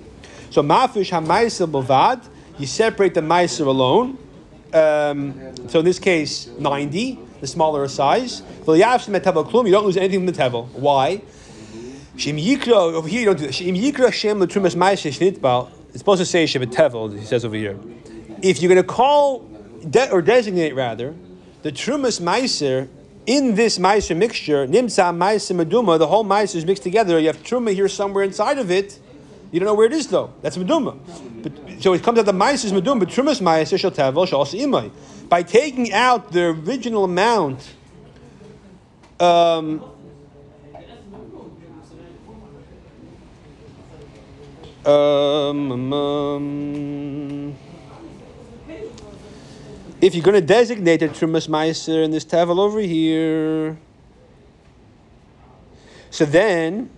So 0.49 0.61
mafish 0.61 1.11
hamaiser 1.11 1.69
bovad, 1.69 2.27
you 2.59 2.67
separate 2.67 3.13
the 3.13 3.21
meiser 3.21 3.65
alone. 3.65 4.17
Um, 4.73 5.69
so 5.69 5.79
in 5.79 5.85
this 5.85 5.99
case, 5.99 6.47
90, 6.47 7.19
the 7.41 7.47
smaller 7.47 7.87
size. 7.87 8.43
You 8.67 8.75
don't 8.75 9.85
lose 9.85 9.97
anything 9.97 10.19
from 10.19 10.25
the 10.25 10.33
tevel. 10.33 10.67
Why? 10.69 11.21
Shem 12.17 12.37
Yikra, 12.37 12.71
over 12.71 13.07
here 13.07 13.21
you 13.21 13.25
don't 13.25 13.39
do 13.39 13.47
that. 13.47 13.53
Shem 13.53 13.75
Yikra 13.75 14.13
Shem 14.13 14.39
Latrumas 14.39 14.75
Maish 14.75 15.09
Shnitbal. 15.09 15.71
It's 15.89 15.99
supposed 15.99 16.19
to 16.19 16.25
say 16.25 16.45
Shem 16.45 16.61
Tevel, 16.63 17.17
he 17.17 17.25
says 17.25 17.43
over 17.43 17.55
here. 17.55 17.79
If 18.41 18.61
you're 18.61 18.73
going 18.73 18.81
to 18.81 18.87
call, 18.87 19.39
de- 19.89 20.11
or 20.11 20.21
designate 20.21 20.75
rather, 20.75 21.15
the 21.63 21.71
Trumas 21.71 22.21
Meiser 22.21 22.87
in 23.25 23.55
this 23.55 23.77
Meiser 23.77 24.15
mixture, 24.17 24.67
Nimsa 24.67 25.15
Meiser 25.15 25.55
Meduma, 25.63 25.97
the 25.99 26.07
whole 26.07 26.25
Meiser 26.25 26.55
is 26.55 26.65
mixed 26.65 26.83
together. 26.83 27.19
You 27.19 27.27
have 27.27 27.43
Truma 27.43 27.73
here 27.73 27.87
somewhere 27.87 28.23
inside 28.23 28.57
of 28.57 28.71
it. 28.71 28.99
You 29.51 29.59
don't 29.59 29.67
know 29.67 29.75
where 29.75 29.87
it 29.87 29.93
is 29.93 30.07
though. 30.07 30.33
That's 30.41 30.57
Meduma. 30.57 30.97
But, 31.43 31.81
so 31.81 31.93
it 31.93 32.03
comes 32.03 32.19
out 32.19 32.25
the 32.25 32.31
Meiser 32.33 32.65
is 32.65 32.73
Meduma, 32.73 32.99
but 32.99 33.09
Trumas 33.09 33.41
Meiser 33.41 33.79
shall 33.79 33.91
Tevel 33.91 34.27
shall 34.27 34.39
also 34.39 34.57
Imai. 34.57 34.91
By 35.29 35.43
taking 35.43 35.93
out 35.93 36.31
the 36.31 36.45
original 36.47 37.03
amount, 37.03 37.75
Um, 39.21 39.83
um, 44.83 45.93
um, 45.93 47.55
if 50.01 50.15
you're 50.15 50.23
going 50.23 50.35
to 50.35 50.45
designate 50.45 51.03
a 51.03 51.07
Trumas 51.07 51.47
Meiser 51.47 52.03
in 52.03 52.11
this 52.11 52.25
tavel 52.25 52.59
over 52.59 52.79
here, 52.79 53.77
so 56.09 56.25
then, 56.25 56.89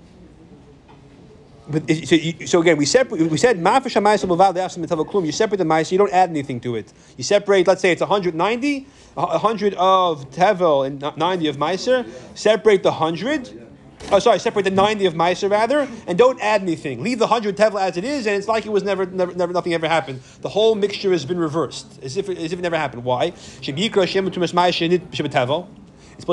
but 1.70 1.88
so, 1.90 2.16
you, 2.16 2.48
so 2.48 2.62
again, 2.62 2.78
we 2.78 2.86
separate. 2.86 3.30
We 3.30 3.38
said 3.38 3.60
Mafish 3.60 4.02
Meiser 4.02 4.28
Bavad 4.28 4.56
Le'afsim 4.56 4.88
Tavel 4.88 5.06
Klum. 5.06 5.26
You 5.26 5.32
separate 5.32 5.58
the 5.58 5.64
Meiser. 5.64 5.92
You 5.92 5.98
don't 6.00 6.12
add 6.12 6.30
anything 6.30 6.60
to 6.62 6.76
it. 6.76 6.92
You 7.16 7.24
separate. 7.24 7.68
Let's 7.68 7.82
say 7.82 7.92
it's 7.92 8.02
190, 8.02 8.88
a 9.16 9.22
100 9.22 9.74
of 9.76 10.30
Tevel 10.32 10.88
and 10.88 11.18
90 11.18 11.48
of 11.48 11.58
Meiser. 11.58 12.10
Separate 12.36 12.84
the 12.84 12.90
100. 12.90 13.63
Oh, 14.12 14.20
sorry, 14.20 14.38
separate 14.40 14.64
the 14.64 14.72
90 14.72 15.06
of 15.08 15.14
Meiser 15.16 15.50
rather, 15.50 15.88
and 16.08 16.18
don't 16.18 16.40
add 16.42 16.62
anything. 16.62 17.02
Leave 17.02 17.18
the 17.20 17.26
100 17.26 17.58
Tevel 17.58 17.80
as 17.82 17.98
it 17.98 18.04
is, 18.04 18.28
and 18.28 18.36
it's 18.36 18.48
like 18.48 18.66
it 18.66 18.72
was 18.72 18.84
never, 18.84 19.06
never, 19.08 19.34
never 19.34 19.54
nothing 19.54 19.74
ever 19.74 19.88
happened. 19.88 20.22
The 20.42 20.50
whole 20.50 20.76
mixture 20.76 21.12
has 21.12 21.26
been 21.26 21.40
reversed, 21.40 22.00
as 22.04 22.16
if, 22.18 22.30
it- 22.30 22.38
as 22.38 22.52
if 22.54 22.60
it 22.60 22.62
never 22.62 22.78
happened. 22.78 23.04
Why? 23.04 23.34
It's 23.36 23.66
supposed 23.66 23.80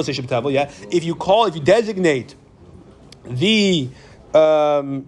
to 0.06 0.12
say 0.12 0.12
Shem 0.12 0.26
Tevel, 0.26 0.52
yeah. 0.52 0.70
If 0.90 1.04
you 1.04 1.14
call, 1.14 1.46
if 1.46 1.54
you 1.54 1.62
designate 1.62 2.34
the 3.24 3.88
um, 4.34 5.06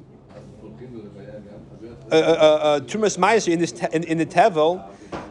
uh, 2.10 2.14
uh, 2.14 2.16
uh, 2.16 2.80
Tumas 2.80 3.18
Meiser 3.18 3.52
in 3.52 3.58
te- 3.66 3.86
in, 3.94 4.04
in 4.04 4.18
the 4.18 4.26
Tevel, 4.26 4.82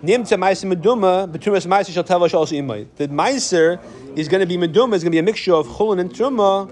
Nimtza 0.04 0.38
Meiser 0.38 0.72
Meduma, 0.72 1.32
but 1.32 1.41
Tumas 1.41 1.65
Meiser 1.65 1.91
shall 1.91 2.04
Tevel 2.04 2.32
also. 2.34 2.56
The 2.56 3.08
Meiser 3.08 3.80
is 4.15 4.28
going 4.28 4.41
to 4.41 4.46
be 4.48 4.58
Meduma, 4.58 4.94
is 4.94 5.04
going 5.04 5.12
to 5.12 5.15
be 5.15 5.20
a 5.20 5.24
mixture 5.24 5.54
of 5.54 5.67
Chulin 5.67 6.00
and 6.00 6.12
Truma, 6.12 6.72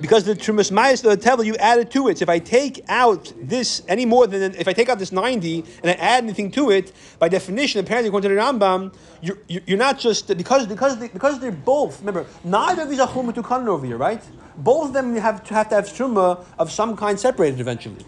because 0.00 0.24
the 0.24 0.34
Trumas 0.34 0.70
Meiser, 0.70 1.02
the 1.02 1.16
Tevel, 1.16 1.44
you 1.44 1.56
added 1.56 1.90
to 1.92 2.08
it. 2.08 2.18
So 2.18 2.22
if 2.24 2.28
I 2.28 2.38
take 2.38 2.84
out 2.88 3.32
this 3.40 3.82
any 3.88 4.06
more 4.06 4.26
than 4.26 4.54
if 4.54 4.68
I 4.68 4.72
take 4.72 4.88
out 4.88 4.98
this 4.98 5.12
ninety 5.12 5.64
and 5.82 5.90
I 5.90 5.94
add 5.94 6.24
anything 6.24 6.50
to 6.52 6.70
it, 6.70 6.92
by 7.18 7.28
definition, 7.28 7.80
apparently 7.80 8.08
according 8.08 8.30
to 8.30 8.34
the 8.34 8.40
Rambam, 8.40 8.94
you're, 9.20 9.38
you're 9.48 9.78
not 9.78 9.98
just 9.98 10.28
because 10.36 10.66
because 10.66 10.98
they, 10.98 11.08
because 11.08 11.40
they're 11.40 11.52
both. 11.52 12.00
Remember, 12.00 12.26
neither 12.44 12.82
of 12.82 12.90
these 12.90 13.00
are 13.00 13.08
Chulin 13.08 13.34
to 13.34 13.70
over 13.70 13.86
here, 13.86 13.96
right? 13.96 14.22
Both 14.56 14.88
of 14.88 14.92
them 14.92 15.16
have 15.16 15.44
to 15.44 15.54
have 15.54 15.68
to 15.70 15.74
have 15.76 15.86
Truma 15.86 16.44
of 16.58 16.70
some 16.70 16.96
kind 16.96 17.18
separated 17.18 17.60
eventually. 17.60 18.04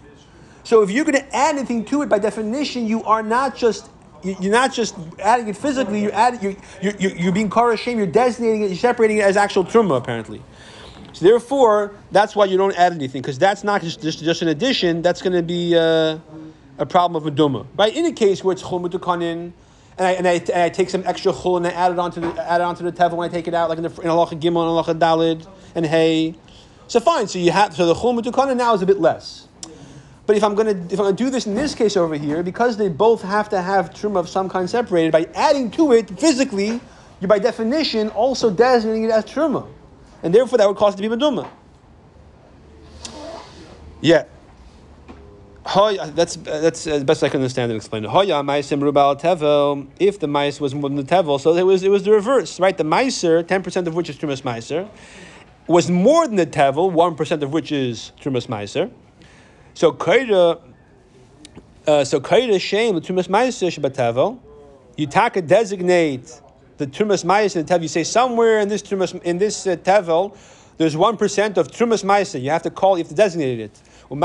So 0.63 0.83
if 0.83 0.91
you're 0.91 1.05
going 1.05 1.17
to 1.17 1.35
add 1.35 1.55
anything 1.55 1.85
to 1.85 2.03
it, 2.03 2.09
by 2.09 2.19
definition, 2.19 2.85
you 2.85 3.03
are 3.03 3.23
not 3.23 3.55
just 3.55 3.89
you- 4.23 4.35
you're 4.39 4.51
not 4.51 4.71
just 4.71 4.95
adding 5.19 5.47
it 5.47 5.57
physically. 5.57 6.01
You're 6.03 6.13
adding 6.13 6.41
you're 6.41 6.55
you're, 6.99 7.11
you're, 7.17 7.31
being 7.31 7.49
shame. 7.77 7.97
You're 7.97 8.07
designating 8.07 8.63
it. 8.63 8.67
You're 8.67 8.77
separating 8.77 9.17
it 9.17 9.21
as 9.21 9.35
actual 9.37 9.65
truma 9.65 9.97
apparently. 9.97 10.41
So 11.13 11.25
therefore, 11.25 11.93
that's 12.11 12.35
why 12.35 12.45
you 12.45 12.57
don't 12.57 12.75
add 12.77 12.93
anything 12.93 13.21
because 13.21 13.37
that's 13.37 13.63
not 13.63 13.81
just, 13.81 14.01
just 14.01 14.23
just 14.23 14.41
an 14.41 14.47
addition. 14.47 15.01
That's 15.01 15.21
going 15.21 15.33
to 15.33 15.43
be 15.43 15.75
uh, 15.75 16.17
a 16.77 16.85
problem 16.85 17.21
of 17.21 17.31
meduma. 17.31 17.67
Right? 17.77 17.95
In 17.95 18.05
a 18.05 18.11
case 18.11 18.43
where 18.43 18.53
it's 18.53 18.63
chol 18.63 18.87
mutukanin. 18.87 19.53
And 19.97 20.07
I, 20.07 20.11
and, 20.13 20.27
I, 20.27 20.31
and 20.31 20.63
I 20.63 20.69
take 20.69 20.89
some 20.89 21.03
extra 21.05 21.33
chul 21.33 21.57
and 21.57 21.67
I 21.67 21.71
add 21.71 21.91
it 21.91 21.99
onto 21.99 22.21
the 22.21 22.49
add 22.49 22.61
it 22.61 22.63
onto 22.63 22.83
the 22.83 22.91
tevel 22.91 23.17
when 23.17 23.29
I 23.29 23.31
take 23.31 23.47
it 23.47 23.53
out, 23.53 23.69
like 23.69 23.77
in 23.77 23.83
the 23.83 23.89
in 23.89 24.07
halacha 24.07 24.39
gimel 24.39 24.65
and 24.65 24.85
halacha 24.85 24.97
dalid 24.97 25.45
and 25.75 25.85
hay. 25.85 26.33
So 26.87 26.99
fine. 26.99 27.27
So 27.27 27.39
you 27.39 27.51
have 27.51 27.75
so 27.75 27.85
the 27.85 27.93
chul 27.93 28.19
mutukanin 28.19 28.57
now 28.57 28.73
is 28.73 28.81
a 28.81 28.85
bit 28.85 28.99
less. 28.99 29.47
But 30.25 30.37
if 30.37 30.43
I'm 30.43 30.55
gonna 30.55 30.71
if 30.71 30.93
I'm 30.93 31.05
gonna 31.05 31.13
do 31.13 31.29
this 31.29 31.45
in 31.45 31.55
this 31.55 31.75
case 31.75 31.97
over 31.97 32.15
here, 32.15 32.41
because 32.41 32.77
they 32.77 32.87
both 32.89 33.21
have 33.21 33.49
to 33.49 33.61
have 33.61 33.89
truma 33.91 34.17
of 34.17 34.29
some 34.29 34.47
kind 34.49 34.69
separated, 34.69 35.11
by 35.11 35.27
adding 35.35 35.69
to 35.71 35.91
it 35.91 36.09
physically, 36.19 36.79
you're 37.19 37.27
by 37.27 37.37
definition 37.37 38.09
also 38.09 38.49
designating 38.49 39.03
it 39.03 39.11
as 39.11 39.25
truma, 39.25 39.67
and 40.23 40.33
therefore 40.33 40.57
that 40.57 40.67
would 40.67 40.77
cause 40.77 40.93
it 40.93 41.01
to 41.01 41.09
be 41.09 41.15
meduma. 41.15 41.47
Yeah. 44.01 44.25
Hoy, 45.63 45.97
that's 46.15 46.35
that's 46.37 46.87
uh, 46.87 46.97
the 46.97 47.05
best 47.05 47.23
I 47.23 47.29
can 47.29 47.39
understand 47.39 47.71
and 47.71 47.77
explain 47.77 48.03
it. 48.03 48.09
Hoya 48.09 48.41
meisim 48.41 48.81
rubal 48.81 49.15
tevel. 49.15 49.87
If 49.99 50.19
the 50.19 50.27
mice 50.27 50.59
was 50.59 50.73
more 50.73 50.89
than 50.89 50.97
the 50.97 51.03
tevel, 51.03 51.39
so 51.39 51.55
it 51.55 51.61
was 51.61 51.83
it 51.83 51.89
was 51.89 52.03
the 52.03 52.11
reverse, 52.11 52.59
right? 52.59 52.75
The 52.75 52.83
meiser, 52.83 53.47
ten 53.47 53.61
percent 53.61 53.87
of 53.87 53.93
which 53.93 54.09
is 54.09 54.17
trumas 54.17 54.41
meiser, 54.41 54.89
was 55.67 55.89
more 55.89 56.25
than 56.27 56.35
the 56.35 56.47
tevel, 56.47 56.91
one 56.91 57.15
percent 57.15 57.43
of 57.43 57.53
which 57.53 57.71
is 57.71 58.11
trumas 58.19 58.47
meiser. 58.47 58.91
So 59.75 59.91
kaida, 59.91 60.59
uh, 61.85 62.03
so 62.03 62.19
kaida 62.19 62.59
shame 62.59 62.95
the 62.95 63.01
tumas 63.01 63.27
ma'aser 63.27 63.69
shabatavel. 63.69 64.39
You 64.97 65.07
taka 65.07 65.43
designate 65.43 66.41
the 66.81 66.87
tumas 66.87 67.23
ma'aser 67.23 67.57
in 67.57 67.65
the 67.65 67.73
tevel. 67.73 67.81
You 67.83 67.87
say 67.87 68.03
somewhere 68.03 68.59
in 68.59 68.67
this 68.67 68.81
tumas 68.81 69.13
in 69.23 69.37
this 69.37 69.65
uh, 69.67 69.75
there's 70.77 70.97
one 70.97 71.15
percent 71.15 71.57
of 71.57 71.67
tumas 71.67 72.03
ma'aser. 72.03 72.41
You 72.41 72.49
have 72.49 72.63
to 72.63 72.71
call. 72.71 72.97
You 72.97 73.03
have 73.03 73.09
to 73.09 73.15
designate 73.15 73.59
it. 73.59 73.81
And 74.09 74.21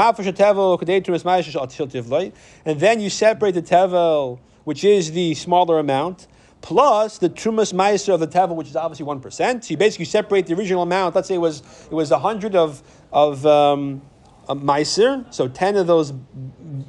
then 2.81 3.01
you 3.01 3.11
separate 3.11 3.53
the 3.53 3.63
tevel, 3.63 4.41
which 4.65 4.83
is 4.83 5.13
the 5.13 5.35
smaller 5.35 5.79
amount, 5.79 6.27
plus 6.61 7.19
the 7.19 7.31
trumas 7.31 7.73
meiser 7.73 8.13
of 8.15 8.19
the 8.19 8.27
tevel, 8.27 8.57
which 8.57 8.69
is 8.69 8.75
obviously 8.75 9.05
one 9.05 9.21
percent. 9.21 9.65
So 9.65 9.71
you 9.71 9.77
basically 9.77 10.07
separate 10.07 10.47
the 10.47 10.55
original 10.55 10.83
amount. 10.83 11.15
Let's 11.15 11.29
say 11.29 11.37
it 11.37 11.39
was 11.39 11.63
it 11.89 11.95
was 11.95 12.11
hundred 12.11 12.57
of 12.57 12.83
of 13.13 13.47
um, 13.47 14.03
meiser. 14.49 15.33
So 15.33 15.47
ten 15.47 15.77
of 15.77 15.87
those 15.87 16.13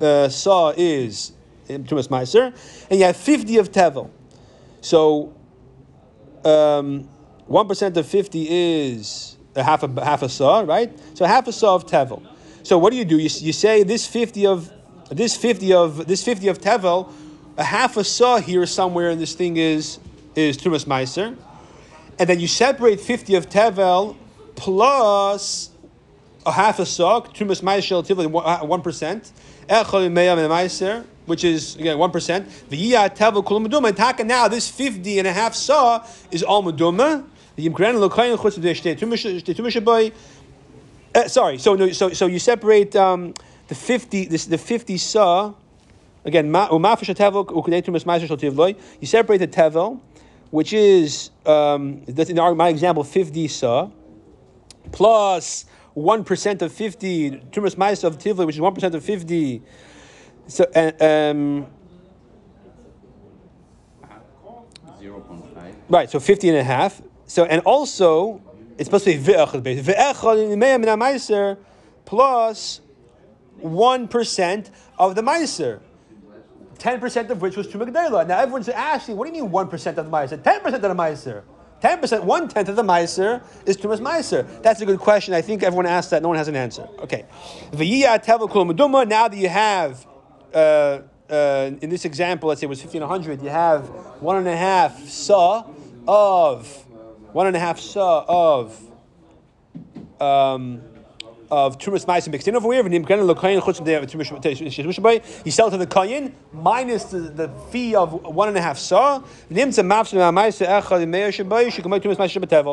uh, 0.02 0.30
saw 0.30 0.74
is 0.76 1.34
trumas 1.70 2.08
meiser, 2.08 2.56
and 2.90 3.00
you 3.00 3.06
have 3.06 3.18
fifty 3.18 3.58
of 3.58 3.72
tevel. 3.72 4.10
So 4.82 5.36
um, 6.46 7.08
one 7.46 7.68
percent 7.68 7.96
of 7.98 8.06
fifty 8.06 8.48
is 8.50 9.38
a 9.56 9.64
half 9.64 9.84
a 9.84 10.06
half 10.06 10.22
a 10.22 10.30
saw, 10.30 10.60
right? 10.60 10.92
So 11.14 11.26
half 11.26 11.48
a 11.48 11.54
saw 11.54 11.76
of 11.76 11.86
tevel. 11.86 12.26
So 12.64 12.78
what 12.78 12.92
do 12.92 12.98
you 12.98 13.06
do? 13.06 13.18
You, 13.18 13.30
you 13.40 13.54
say 13.54 13.84
this 13.84 14.06
fifty 14.06 14.46
of 14.46 14.72
this 15.10 15.38
fifty 15.38 15.74
of 15.74 16.06
this 16.08 16.24
fifty 16.24 16.48
of 16.50 16.60
tevel, 16.60 17.12
a 17.58 17.64
half 17.64 17.98
a 17.98 18.04
saw 18.04 18.40
here 18.40 18.66
somewhere 18.66 19.10
in 19.10 19.20
this 19.20 19.34
thing 19.34 19.58
is 19.58 20.00
is 20.36 20.58
trumas 20.58 20.86
meiser, 20.86 21.36
and 22.20 22.30
then 22.30 22.40
you 22.40 22.48
separate 22.48 23.00
fifty 23.00 23.36
of 23.36 23.50
tevel 23.50 24.16
plus 24.56 25.72
a 26.46 26.52
half 26.52 26.80
a 26.80 26.86
saw 26.86 27.22
trumas 27.22 27.62
meiser 27.62 28.06
tivli 28.06 28.28
one 28.68 28.82
percent, 28.82 29.32
meiser 29.70 31.06
which 31.28 31.44
is 31.44 31.76
again 31.76 32.00
one 32.00 32.10
percent. 32.12 32.50
V'yiyah 32.72 33.16
tevel 33.16 33.44
kulam 33.46 33.68
meduma. 33.68 33.90
And 33.90 33.98
taka 33.98 34.24
now 34.24 34.48
this 34.48 34.68
fifty 34.70 35.20
and 35.20 35.28
a 35.28 35.34
half 35.34 35.54
saw 35.54 36.04
is 36.32 36.42
all 36.42 36.64
meduma. 36.64 37.24
The 37.56 37.70
yimkren 37.70 37.96
lokayin 37.96 38.38
chutz 38.38 39.86
boy. 39.86 40.12
Uh, 41.16 41.28
sorry, 41.28 41.58
so 41.58 41.76
no, 41.76 41.92
so 41.92 42.10
so 42.10 42.28
you 42.28 42.38
separate 42.38 42.96
um, 42.96 43.34
the 43.68 43.76
fifty 43.76 44.26
this 44.26 44.46
the 44.46 44.58
fifty 44.58 44.98
saw 44.98 45.54
again. 46.24 46.48
You 46.48 46.54
separate 46.54 46.88
the 49.38 49.48
tevel, 49.48 50.00
which 50.52 50.74
is 50.74 51.32
um, 51.46 52.04
in 52.08 52.40
our, 52.40 52.54
my 52.54 52.70
example 52.70 53.04
fifty 53.04 53.48
saw, 53.48 53.90
plus 54.92 55.66
one 55.94 56.24
percent 56.24 56.62
of 56.62 56.72
fifty 56.72 57.32
tumas 57.32 58.04
of 58.04 58.20
tivloi, 58.20 58.46
which 58.46 58.56
is 58.56 58.62
one 58.62 58.76
percent 58.76 58.94
of 58.94 59.04
fifty. 59.04 59.64
So 60.48 60.66
uh, 60.76 60.92
um, 61.04 61.68
right, 65.90 66.10
so 66.10 66.20
50 66.20 66.50
and 66.50 66.58
a 66.58 66.64
half. 66.64 67.02
So 67.26 67.46
and 67.46 67.62
also 67.62 68.42
it's 68.78 68.88
supposed 68.88 69.06
to 69.06 69.18
be 69.18 69.24
ve'echad 69.24 69.64
base. 69.64 69.86
Ve'echad 69.86 70.52
in 70.52 70.60
min 70.60 70.84
ha'maiser 70.84 71.58
plus 72.06 72.82
one 73.58 74.08
percent 74.08 74.72
of 74.98 75.16
the 75.16 75.22
meiser. 75.22 75.82
Ten 76.78 77.00
percent 77.00 77.30
of 77.32 77.42
which 77.42 77.58
was 77.58 77.68
truma 77.68 77.90
gedela. 77.90 78.26
Now 78.26 78.40
everyone's 78.40 78.70
asking, 78.70 79.18
what 79.18 79.28
do 79.28 79.36
you 79.36 79.44
mean 79.44 79.52
one 79.52 79.68
percent 79.68 79.98
of 79.98 80.06
the 80.06 80.12
meiser? 80.12 80.42
Ten 80.42 80.62
percent 80.62 80.86
of 80.86 80.96
the 80.96 81.04
meiser. 81.04 81.44
Ten 81.82 82.00
percent, 82.00 82.24
one 82.24 82.48
tenth 82.48 82.70
of 82.70 82.76
the 82.76 82.84
meiser 82.84 83.44
is 83.68 83.78
tumas 83.78 84.00
meiser. 84.00 84.62
That's 84.64 84.82
a 84.82 84.86
good 84.86 85.00
question. 85.00 85.36
I 85.36 85.42
think 85.42 85.62
everyone 85.62 85.86
asked 85.86 86.10
that. 86.10 86.24
No 86.24 86.30
one 86.30 86.38
has 86.38 86.48
an 86.48 86.56
answer. 86.56 86.88
Okay. 87.00 87.26
Now 87.72 87.78
that 89.28 89.38
you 89.38 89.50
have, 89.50 90.07
uh, 90.54 91.02
uh, 91.30 91.72
in 91.82 91.90
this 91.90 92.06
example, 92.06 92.50
let's 92.50 92.62
say 92.62 92.66
it 92.66 92.70
was 92.70 92.82
fifteen 92.82 93.02
hundred, 93.02 93.42
you 93.42 93.50
have 93.50 93.88
one 94.22 94.38
and 94.38 94.48
a 94.48 94.56
half 94.56 95.08
sa 95.08 95.66
of 96.08 96.86
one 97.34 97.48
and 97.48 97.56
a 97.56 97.60
half 97.60 97.80
sa 97.80 98.26
of 98.28 98.80
um, 100.22 100.82
of 101.50 101.78
Tumas 101.78 102.06
Ma'asim 102.06 102.32
mixed 102.32 102.48
in 102.48 102.56
over 102.56 102.72
here. 102.74 102.84
Bay. 102.84 102.92
You 105.46 105.52
sell 105.52 105.72
to 105.72 105.78
the 105.78 105.88
koyin 105.88 106.34
minus 106.52 107.06
the, 107.06 107.20
the 107.20 107.50
fee 107.72 107.96
of 107.96 108.12
one 108.14 108.50
and 108.50 108.58
a 108.58 108.62
half 108.62 108.78
saw. 108.78 109.22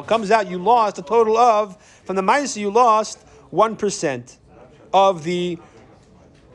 Comes 0.06 0.30
out 0.30 0.46
you 0.48 0.58
lost 0.58 0.98
a 0.98 1.02
total 1.02 1.36
of 1.36 1.76
from 2.04 2.16
the 2.16 2.22
minus 2.22 2.56
you 2.56 2.70
lost 2.70 3.20
one 3.50 3.76
percent 3.76 4.38
of 4.92 5.22
the 5.24 5.58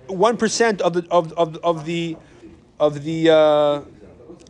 one 0.10 0.38
percent 0.38 0.82
of 0.82 0.94
the 0.94 1.08
of, 1.10 1.32
of, 1.34 1.58
of 1.58 1.86
the 1.86 2.18
of 2.80 3.04
the 3.04 3.30
uh, 3.30 3.82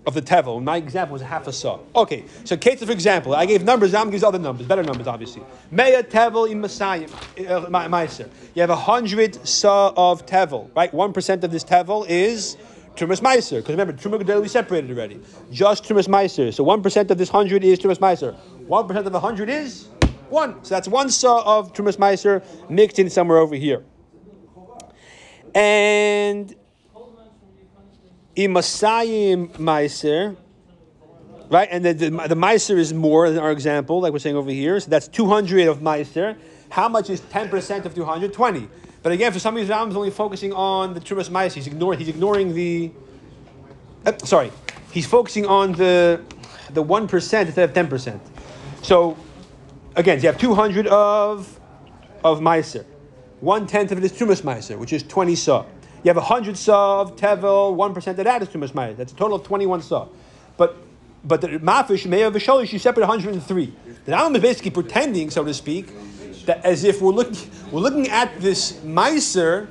of 0.06 0.14
the 0.14 0.22
tevel. 0.22 0.64
My 0.64 0.78
example 0.78 1.14
was 1.14 1.22
half 1.22 1.48
a 1.48 1.54
saw. 1.54 1.80
Okay, 1.96 2.24
so 2.44 2.58
Kate, 2.58 2.80
for 2.80 2.92
example, 2.92 3.36
I 3.36 3.46
gave 3.46 3.64
numbers. 3.64 3.94
I'm 3.94 4.10
gives 4.10 4.24
other 4.24 4.40
numbers, 4.40 4.68
better 4.68 4.84
numbers, 4.84 5.08
obviously. 5.08 5.44
Mea 5.72 6.04
tevel 6.04 6.50
in 6.50 6.62
Masayim, 6.62 7.12
uh, 7.50 7.68
meiser. 7.90 8.30
You 8.56 8.62
have 8.62 8.70
a 8.70 8.76
hundred 8.76 9.48
saw 9.48 9.94
of 9.96 10.26
tevel, 10.26 10.70
right? 10.76 10.94
One 10.94 11.14
percent 11.14 11.44
of 11.44 11.52
this 11.52 11.64
tevel 11.64 12.08
is 12.08 12.58
Trumas 12.96 13.22
Meiser. 13.22 13.58
Because 13.58 13.72
remember, 13.72 13.94
Truma 13.94 14.22
Gedel 14.22 14.42
we 14.42 14.48
separated 14.48 14.92
already. 14.92 15.20
Just 15.52 15.84
Trumas 15.84 16.08
Meiser. 16.08 16.54
So 16.54 16.64
one 16.64 16.82
percent 16.82 17.12
of 17.12 17.18
this 17.18 17.30
hundred 17.30 17.64
is 17.64 17.80
Trumas 17.80 18.00
Meiser. 18.00 18.36
One 18.68 18.88
percent 18.88 19.06
of 19.08 19.14
a 19.14 19.20
hundred 19.20 19.50
is 19.50 19.88
one. 20.30 20.64
So 20.64 20.76
that's 20.76 20.88
one 20.88 21.10
saw 21.10 21.60
of 21.60 21.74
Trumas 21.74 21.98
Meiser 21.98 22.44
mixed 22.70 23.00
in 23.00 23.10
somewhere 23.10 23.40
over 23.40 23.56
here. 23.56 23.84
And 25.56 26.56
Imasayim 28.36 29.50
Meiser, 29.54 30.38
right? 31.50 31.68
And 31.72 31.84
the, 31.84 31.94
the, 31.94 32.10
the 32.10 32.36
Meiser 32.36 32.78
is 32.78 32.94
more 32.94 33.30
than 33.30 33.40
our 33.40 33.52
example, 33.52 34.02
like 34.02 34.14
we're 34.14 34.20
saying 34.20 34.36
over 34.36 34.52
here. 34.52 34.80
So 34.80 34.90
that's 34.90 35.08
200 35.08 35.68
of 35.68 35.80
Meiser. 35.80 36.38
How 36.70 36.88
much 36.88 37.10
is 37.10 37.22
10% 37.22 37.86
of 37.86 37.96
200? 37.96 38.34
20. 38.34 38.70
But 39.02 39.12
again, 39.12 39.32
for 39.32 39.40
some 39.40 39.56
reason, 39.56 39.76
Rambam's 39.76 39.96
only 39.96 40.12
focusing 40.12 40.54
on 40.54 40.94
the 40.94 41.00
Trumas 41.00 41.30
Meiser. 41.30 41.54
He's 41.54 41.68
ignoring, 41.68 42.00
he's 42.00 42.10
ignoring 42.10 42.54
the. 42.54 42.92
Uh, 44.06 44.18
sorry, 44.20 44.52
he's 44.92 45.08
focusing 45.08 45.46
on 45.46 45.74
the 45.74 46.22
the 46.74 46.84
1% 46.84 47.12
instead 47.46 47.58
of 47.58 47.90
10%. 47.90 48.20
So, 48.82 49.18
again, 49.96 50.22
you 50.22 50.28
have 50.28 50.38
200 50.38 50.88
of, 50.88 51.60
of 52.24 52.40
Meiser. 52.40 52.86
One 53.42 53.68
tenth 53.68 53.92
of 53.92 53.98
it 53.98 54.04
is 54.04 54.12
Trumas 54.12 54.42
Meiser, 54.42 54.78
which 54.78 54.94
is 54.94 55.04
20 55.04 55.36
saw. 55.36 55.66
You 56.04 56.10
have 56.10 56.18
100 56.18 56.58
saw 56.58 57.02
of 57.02 57.16
Tevel, 57.16 57.76
1% 57.76 58.08
of 58.08 58.16
that 58.18 58.42
is 58.42 58.50
Trumas 58.50 58.72
Meiser. 58.72 58.98
That's 58.98 59.14
a 59.14 59.16
total 59.16 59.38
of 59.38 59.44
21 59.44 59.82
saw. 59.82 60.08
But 60.58 60.78
but 61.24 61.42
the 61.42 61.48
Mafish, 61.48 62.06
Meir 62.06 62.32
Visholish, 62.32 62.72
you 62.72 62.80
separate 62.80 63.06
103. 63.06 63.74
The 64.06 64.12
Rambam 64.12 64.36
is 64.36 64.42
basically 64.42 64.72
pretending, 64.72 65.30
so 65.30 65.44
to 65.44 65.54
speak, 65.54 65.88
that 66.46 66.64
as 66.66 66.84
if 66.84 67.02
we're 67.02 67.12
looking, 67.12 67.50
we're 67.72 67.82
looking 67.82 68.08
at 68.08 68.40
this 68.40 68.74
Meiser, 68.74 69.68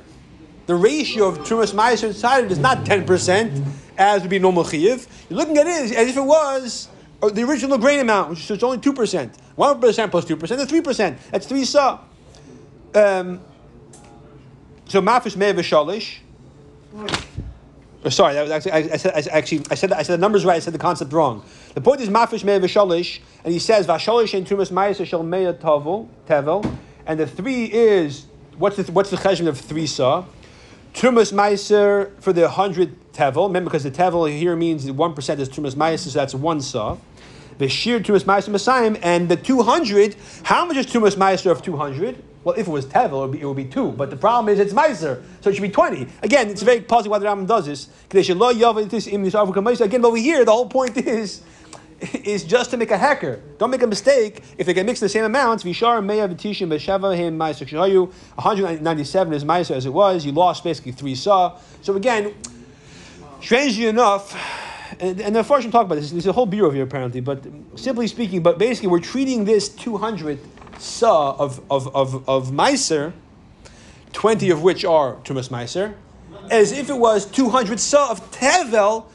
the 0.67 0.75
ratio 0.75 1.27
of 1.27 1.39
Trumas 1.39 1.73
Meiser 1.73 2.09
inside 2.09 2.45
it 2.45 2.51
is 2.51 2.59
not 2.59 2.85
10%, 2.85 3.65
as 3.97 4.21
would 4.21 4.29
be 4.29 4.37
normal 4.37 4.63
Chiyiv. 4.63 5.07
You're 5.29 5.39
looking 5.39 5.57
at 5.57 5.65
it 5.65 5.83
as, 5.83 5.91
as 5.91 6.09
if 6.09 6.17
it 6.17 6.21
was 6.21 6.87
uh, 7.21 7.29
the 7.29 7.43
original 7.43 7.77
grain 7.77 7.99
amount, 7.99 8.29
which 8.29 8.49
is 8.49 8.63
only 8.63 8.77
2%. 8.77 9.35
1% 9.57 10.11
plus 10.11 10.25
2% 10.25 10.43
is 10.43 10.71
3%. 10.71 11.17
That's 11.31 11.47
3 11.47 11.65
saw. 11.65 11.99
Um, 12.93 13.41
so 14.89 15.01
mafish 15.01 15.37
me'er. 15.37 15.53
Oh, 18.03 18.09
sorry, 18.09 18.37
actually, 18.37 18.71
I, 18.71 18.77
I 18.77 18.97
said, 18.97 19.13
I, 19.13 19.37
actually, 19.37 19.65
I 19.69 19.75
said, 19.75 19.91
I 19.91 20.03
said 20.03 20.13
the 20.13 20.21
numbers 20.21 20.45
right. 20.45 20.55
I 20.55 20.59
said 20.59 20.73
the 20.73 20.79
concept 20.79 21.11
wrong. 21.11 21.43
The 21.75 21.81
point 21.81 22.01
is 22.01 22.09
mafish 22.09 22.43
me'er 22.43 22.55
and 23.43 23.53
he 23.53 23.59
says 23.59 23.87
v'shalish 23.87 24.33
and 24.37 24.47
tumas 24.47 24.71
ma'aser 24.71 25.05
shel 25.05 25.21
me'er 25.21 25.53
tavel 25.53 26.07
tevel, 26.25 26.77
and 27.05 27.19
the 27.19 27.27
three 27.27 27.65
is 27.65 28.25
what's 28.57 28.77
the 28.77 28.91
what's 28.91 29.09
the 29.09 29.17
cheshbon 29.17 29.47
of 29.47 29.59
three 29.59 29.85
saw? 29.85 30.25
Trumas 30.93 31.33
ma'aser 31.33 32.19
for 32.21 32.33
the 32.33 32.49
hundred 32.49 32.95
tevel. 33.11 33.47
Remember, 33.47 33.69
because 33.69 33.83
the 33.83 33.91
tevel 33.91 34.31
here 34.31 34.55
means 34.55 34.89
one 34.89 35.13
percent 35.13 35.39
is 35.39 35.49
trumas 35.49 35.75
ma'aser, 35.75 36.09
so 36.09 36.19
that's 36.19 36.33
one 36.33 36.61
saw. 36.61 36.97
The 37.57 37.67
sheer 37.67 37.99
tumas 37.99 38.23
ma'aser 38.23 38.49
masayim, 38.49 38.97
and 39.03 39.27
the 39.27 39.35
two 39.35 39.61
hundred. 39.61 40.15
How 40.43 40.65
much 40.65 40.77
is 40.77 40.87
tumas 40.87 41.15
ma'aser 41.17 41.51
of 41.51 41.61
two 41.61 41.75
hundred? 41.75 42.23
Well, 42.43 42.55
if 42.57 42.67
it 42.67 42.71
was 42.71 42.85
tevel, 42.85 43.25
it 43.25 43.27
would, 43.27 43.31
be, 43.31 43.41
it 43.41 43.45
would 43.45 43.57
be 43.57 43.65
two. 43.65 43.91
But 43.91 44.09
the 44.09 44.15
problem 44.15 44.53
is 44.53 44.59
it's 44.59 44.73
meiser, 44.73 45.21
so 45.41 45.49
it 45.49 45.53
should 45.53 45.61
be 45.61 45.69
twenty. 45.69 46.07
Again, 46.23 46.49
it's 46.49 46.61
very 46.61 46.81
puzzling 46.81 47.11
why 47.11 47.19
the 47.19 47.25
Rambam 47.25 47.47
does 47.47 47.65
this. 47.65 47.89
Again, 49.81 50.01
but 50.01 50.07
over 50.07 50.17
here, 50.17 50.45
the 50.45 50.51
whole 50.51 50.69
point 50.69 50.97
is 50.97 51.41
is 52.23 52.43
just 52.43 52.71
to 52.71 52.77
make 52.77 52.91
a 52.91 52.97
hacker. 52.97 53.41
Don't 53.57 53.69
make 53.69 53.81
a 53.81 53.87
mistake. 53.87 54.43
If 54.57 54.65
they 54.65 54.73
get 54.73 54.85
mixed 54.85 55.01
the 55.01 55.09
same 55.09 55.25
amounts, 55.25 55.63
Vishar 55.63 56.03
may 56.03 56.17
have 56.17 56.31
a 56.31 56.35
Meya 56.35 56.53
Vitishim 56.53 56.69
Beshava 56.69 57.15
him 57.15 57.37
Meiser 57.37 57.67
Shayu, 57.67 58.07
197 58.35 59.33
is 59.33 59.43
Meiser 59.43 59.75
as 59.75 59.85
it 59.85 59.93
was. 59.93 60.25
You 60.25 60.31
lost 60.31 60.63
basically 60.63 60.93
three 60.93 61.15
saw. 61.15 61.57
So 61.81 61.95
again, 61.95 62.33
strangely 63.41 63.87
enough, 63.87 64.35
and, 64.99 65.19
and 65.21 65.35
the 65.35 65.43
talk 65.43 65.85
about 65.85 65.95
this. 65.95 66.11
There's 66.11 66.27
a 66.27 66.31
whole 66.31 66.45
bureau 66.45 66.71
here 66.71 66.83
apparently, 66.83 67.21
but 67.21 67.45
simply 67.75 68.07
speaking, 68.07 68.41
but 68.41 68.57
basically 68.57 68.89
we're 68.89 68.99
treating 68.99 69.45
this 69.45 69.69
200 69.69 70.39
saw 70.79 71.35
of 71.37 71.61
of 71.69 71.93
of 71.95 72.27
of 72.27 72.51
Meiser, 72.51 73.13
20 74.13 74.49
of 74.49 74.63
which 74.63 74.83
are 74.85 75.15
Tumas 75.17 75.49
Meiser, 75.49 75.93
as 76.49 76.71
if 76.71 76.89
it 76.89 76.97
was 76.97 77.25
200 77.25 77.79
saw 77.79 78.11
of 78.11 78.31
Tevel, 78.31 79.05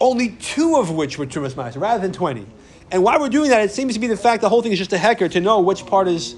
only 0.00 0.30
two 0.30 0.76
of 0.76 0.90
which 0.90 1.18
were 1.18 1.26
Tumas 1.26 1.54
Meiser, 1.54 1.80
rather 1.80 2.00
than 2.00 2.12
20. 2.12 2.46
And 2.90 3.02
why 3.02 3.18
we're 3.18 3.28
doing 3.28 3.50
that, 3.50 3.62
it 3.62 3.70
seems 3.70 3.94
to 3.94 4.00
be 4.00 4.06
the 4.06 4.16
fact 4.16 4.42
the 4.42 4.48
whole 4.48 4.62
thing 4.62 4.72
is 4.72 4.78
just 4.78 4.92
a 4.92 4.98
hacker 4.98 5.28
to 5.28 5.40
know 5.40 5.60
which 5.60 5.86
part 5.86 6.06
is 6.06 6.34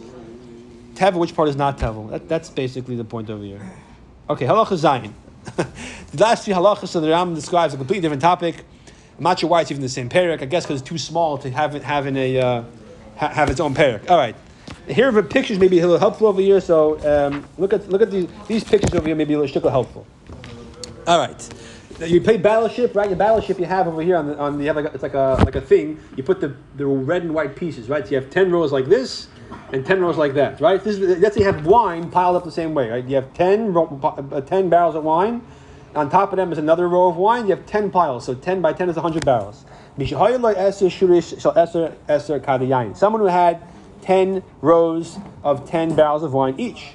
Tevel, 0.94 1.18
which 1.18 1.34
part 1.34 1.48
is 1.48 1.56
not 1.56 1.78
Tevel. 1.78 2.10
That, 2.10 2.28
that's 2.28 2.48
basically 2.48 2.96
the 2.96 3.04
point 3.04 3.28
over 3.28 3.44
here. 3.44 3.60
Okay, 4.30 4.46
halacha 4.46 4.78
Zayin. 4.78 5.12
the 5.56 6.22
last 6.22 6.44
three 6.44 6.54
halachas 6.54 6.94
of 6.96 7.02
the 7.02 7.10
Ram 7.10 7.34
describes 7.34 7.74
a 7.74 7.76
completely 7.76 8.02
different 8.02 8.22
topic. 8.22 8.64
I'm 9.16 9.22
not 9.22 9.38
sure 9.38 9.48
why 9.48 9.62
it's 9.62 9.70
even 9.70 9.82
the 9.82 9.88
same 9.88 10.08
parak. 10.08 10.42
I 10.42 10.46
guess 10.46 10.64
because 10.64 10.80
it's 10.80 10.88
too 10.88 10.98
small 10.98 11.38
to 11.38 11.50
have 11.50 11.74
it 11.74 11.82
have 11.82 12.06
in 12.06 12.16
a 12.16 12.38
uh, 12.38 12.64
ha- 13.16 13.28
have 13.28 13.50
its 13.50 13.60
own 13.60 13.74
parak. 13.74 14.10
All 14.10 14.16
right. 14.16 14.36
Here 14.88 15.08
are 15.08 15.12
the 15.12 15.22
pictures 15.22 15.58
maybe 15.58 15.78
a 15.80 15.82
little 15.82 15.98
helpful 15.98 16.28
over 16.28 16.40
here. 16.40 16.60
So 16.60 16.98
um, 17.06 17.44
look 17.58 17.72
at 17.72 17.88
look 17.88 18.02
at 18.02 18.10
these 18.10 18.28
these 18.46 18.64
pictures 18.64 18.94
over 18.94 19.06
here. 19.06 19.16
Maybe 19.16 19.34
a 19.34 19.38
little 19.38 19.70
helpful. 19.70 20.06
All 21.06 21.18
right. 21.18 21.48
You 22.00 22.20
play 22.20 22.36
Battleship, 22.36 22.94
right? 22.94 23.08
Your 23.08 23.18
Battleship 23.18 23.58
you 23.58 23.64
have 23.64 23.88
over 23.88 24.02
here 24.02 24.16
on 24.16 24.26
the 24.26 24.38
on 24.38 24.60
you 24.60 24.66
have 24.66 24.76
like 24.76 24.86
a, 24.86 24.92
it's 24.92 25.02
like 25.02 25.14
a 25.14 25.42
like 25.44 25.56
a 25.56 25.60
thing. 25.60 26.00
You 26.16 26.22
put 26.22 26.40
the 26.40 26.54
the 26.76 26.86
red 26.86 27.22
and 27.22 27.34
white 27.34 27.56
pieces, 27.56 27.88
right? 27.88 28.04
So 28.04 28.10
you 28.10 28.20
have 28.20 28.30
ten 28.30 28.52
rows 28.52 28.70
like 28.70 28.86
this, 28.86 29.28
and 29.72 29.84
ten 29.84 30.00
rows 30.00 30.16
like 30.16 30.34
that, 30.34 30.60
right? 30.60 30.82
This 30.82 30.98
is 30.98 31.20
let's 31.20 31.34
say 31.34 31.40
you 31.40 31.50
have 31.50 31.66
wine 31.66 32.10
piled 32.10 32.36
up 32.36 32.44
the 32.44 32.52
same 32.52 32.74
way, 32.74 32.90
right? 32.90 33.04
You 33.04 33.16
have 33.16 33.32
10, 33.34 33.76
uh, 33.76 34.40
10 34.40 34.68
barrels 34.68 34.94
of 34.94 35.04
wine. 35.04 35.42
On 35.94 36.10
top 36.10 36.32
of 36.32 36.36
them 36.36 36.52
is 36.52 36.58
another 36.58 36.88
row 36.88 37.08
of 37.08 37.16
wine. 37.16 37.44
You 37.44 37.56
have 37.56 37.64
ten 37.64 37.90
piles, 37.90 38.26
so 38.26 38.34
ten 38.34 38.60
by 38.60 38.74
ten 38.74 38.90
is 38.90 38.96
hundred 38.96 39.24
barrels. 39.24 39.64
Someone 39.96 40.40
who 43.20 43.26
had 43.26 43.62
ten 44.06 44.42
rows 44.60 45.18
of 45.42 45.68
ten 45.68 45.94
barrels 45.94 46.22
of 46.22 46.32
wine 46.32 46.54
each. 46.58 46.92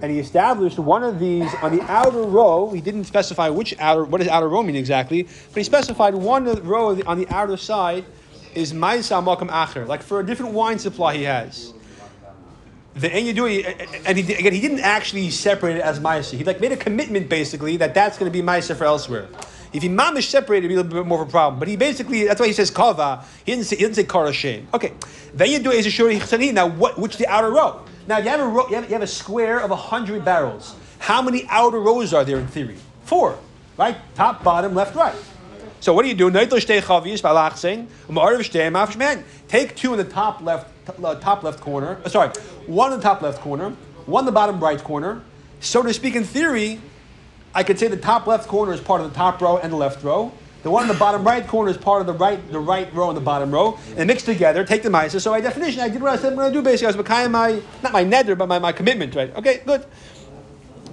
And 0.00 0.12
he 0.12 0.18
established 0.20 0.78
one 0.78 1.02
of 1.02 1.18
these 1.18 1.52
on 1.60 1.76
the 1.76 1.82
outer 1.82 2.22
row. 2.22 2.70
He 2.70 2.80
didn't 2.80 3.04
specify 3.04 3.48
which 3.48 3.74
outer, 3.80 4.04
what 4.04 4.18
does 4.18 4.28
outer 4.28 4.48
row 4.48 4.62
mean 4.62 4.76
exactly, 4.76 5.24
but 5.24 5.56
he 5.56 5.64
specified 5.64 6.14
one 6.14 6.44
row 6.64 6.98
on 7.02 7.18
the 7.18 7.28
outer 7.28 7.56
side 7.56 8.04
is 8.54 8.72
Maisa 8.72 9.22
Malkam 9.22 9.50
Acher, 9.50 9.86
like 9.86 10.02
for 10.02 10.20
a 10.20 10.26
different 10.26 10.52
wine 10.52 10.78
supply 10.78 11.16
he 11.16 11.24
has. 11.24 11.74
The 12.94 13.08
do 13.32 13.46
and 13.46 14.18
he 14.18 14.34
again 14.34 14.52
he 14.52 14.60
didn't 14.60 14.80
actually 14.80 15.30
separate 15.30 15.76
it 15.76 15.82
as 15.82 16.00
Maisa. 16.00 16.36
He 16.36 16.44
like 16.44 16.60
made 16.60 16.72
a 16.72 16.76
commitment 16.76 17.28
basically 17.28 17.76
that 17.76 17.94
that's 17.94 18.18
going 18.18 18.30
to 18.30 18.36
be 18.36 18.44
Maisa 18.44 18.74
for 18.74 18.84
elsewhere. 18.84 19.28
If 19.72 19.82
he 19.82 19.88
mamish 19.88 20.28
separated, 20.28 20.66
it'd 20.66 20.68
be 20.70 20.74
a 20.74 20.82
little 20.82 21.04
bit 21.04 21.06
more 21.06 21.22
of 21.22 21.28
a 21.28 21.30
problem. 21.30 21.58
But 21.58 21.68
he 21.68 21.76
basically 21.76 22.24
that's 22.24 22.40
why 22.40 22.46
he 22.46 22.52
says 22.52 22.70
kava. 22.70 23.24
He 23.44 23.52
didn't 23.52 23.66
say 23.66 23.76
he 23.76 23.82
didn't 23.82 23.96
say 23.96 24.04
kara 24.04 24.32
shame. 24.32 24.68
Okay, 24.74 24.92
then 25.34 25.50
you 25.50 25.58
do 25.58 25.70
is 25.70 25.86
shuri 25.92 26.20
Now 26.52 26.68
what? 26.68 26.98
Which 26.98 27.16
the 27.16 27.26
outer 27.26 27.50
row? 27.50 27.84
Now 28.06 28.16
you 28.18 28.30
have 28.30 28.40
a 28.40 28.46
row, 28.46 28.66
you 28.68 28.76
have, 28.76 28.84
you 28.84 28.92
have 28.94 29.02
a 29.02 29.06
square 29.06 29.60
of 29.60 29.70
hundred 29.70 30.24
barrels. 30.24 30.74
How 30.98 31.20
many 31.20 31.46
outer 31.48 31.78
rows 31.78 32.14
are 32.14 32.24
there 32.24 32.38
in 32.38 32.46
theory? 32.46 32.76
Four, 33.04 33.38
right? 33.76 33.96
Top, 34.14 34.42
bottom, 34.42 34.74
left, 34.74 34.96
right. 34.96 35.14
So 35.80 35.92
what 35.92 36.02
do 36.02 36.08
you 36.08 36.14
do? 36.14 36.30
Take 39.48 39.76
two 39.76 39.92
in 39.92 39.98
the 39.98 40.04
top 40.04 40.40
left, 40.42 40.70
uh, 40.88 41.14
top 41.16 41.42
left 41.42 41.60
corner. 41.60 42.00
uh, 42.04 42.08
sorry, 42.08 42.30
one 42.66 42.92
in 42.92 42.98
the 42.98 43.02
top 43.02 43.22
left 43.22 43.40
corner, 43.40 43.70
one 44.06 44.22
in 44.22 44.26
the 44.26 44.32
bottom 44.32 44.58
right 44.58 44.82
corner. 44.82 45.22
So 45.60 45.82
to 45.82 45.92
speak, 45.92 46.16
in 46.16 46.24
theory, 46.24 46.80
I 47.58 47.64
could 47.64 47.76
say 47.76 47.88
the 47.88 47.96
top 47.96 48.28
left 48.28 48.46
corner 48.46 48.72
is 48.72 48.80
part 48.80 49.00
of 49.00 49.10
the 49.10 49.16
top 49.16 49.42
row 49.42 49.58
and 49.58 49.72
the 49.72 49.76
left 49.76 50.04
row. 50.04 50.30
The 50.62 50.70
one 50.70 50.84
in 50.84 50.88
the 50.88 50.94
bottom 50.94 51.24
right 51.24 51.44
corner 51.44 51.72
is 51.72 51.76
part 51.76 52.00
of 52.00 52.06
the 52.06 52.12
right 52.12 52.38
the 52.52 52.60
right 52.60 52.88
row 52.94 53.08
and 53.08 53.16
the 53.16 53.20
bottom 53.20 53.50
row, 53.50 53.76
and 53.96 54.06
mixed 54.06 54.26
together, 54.26 54.64
take 54.64 54.84
the 54.84 54.90
mice. 54.90 55.20
So 55.20 55.32
by 55.32 55.40
definition, 55.40 55.80
I 55.80 55.88
did 55.88 56.00
what 56.00 56.12
I 56.12 56.16
said 56.18 56.34
I'm 56.34 56.38
going 56.38 56.52
to 56.52 56.56
do. 56.56 56.62
Basically, 56.62 56.94
I 56.94 56.96
was 56.96 57.04
makayim 57.04 57.32
my 57.32 57.60
not 57.82 57.92
my 57.92 58.04
nether, 58.04 58.36
but 58.36 58.46
my, 58.46 58.60
my 58.60 58.70
commitment, 58.70 59.12
right? 59.16 59.34
Okay, 59.34 59.60
good. 59.66 59.84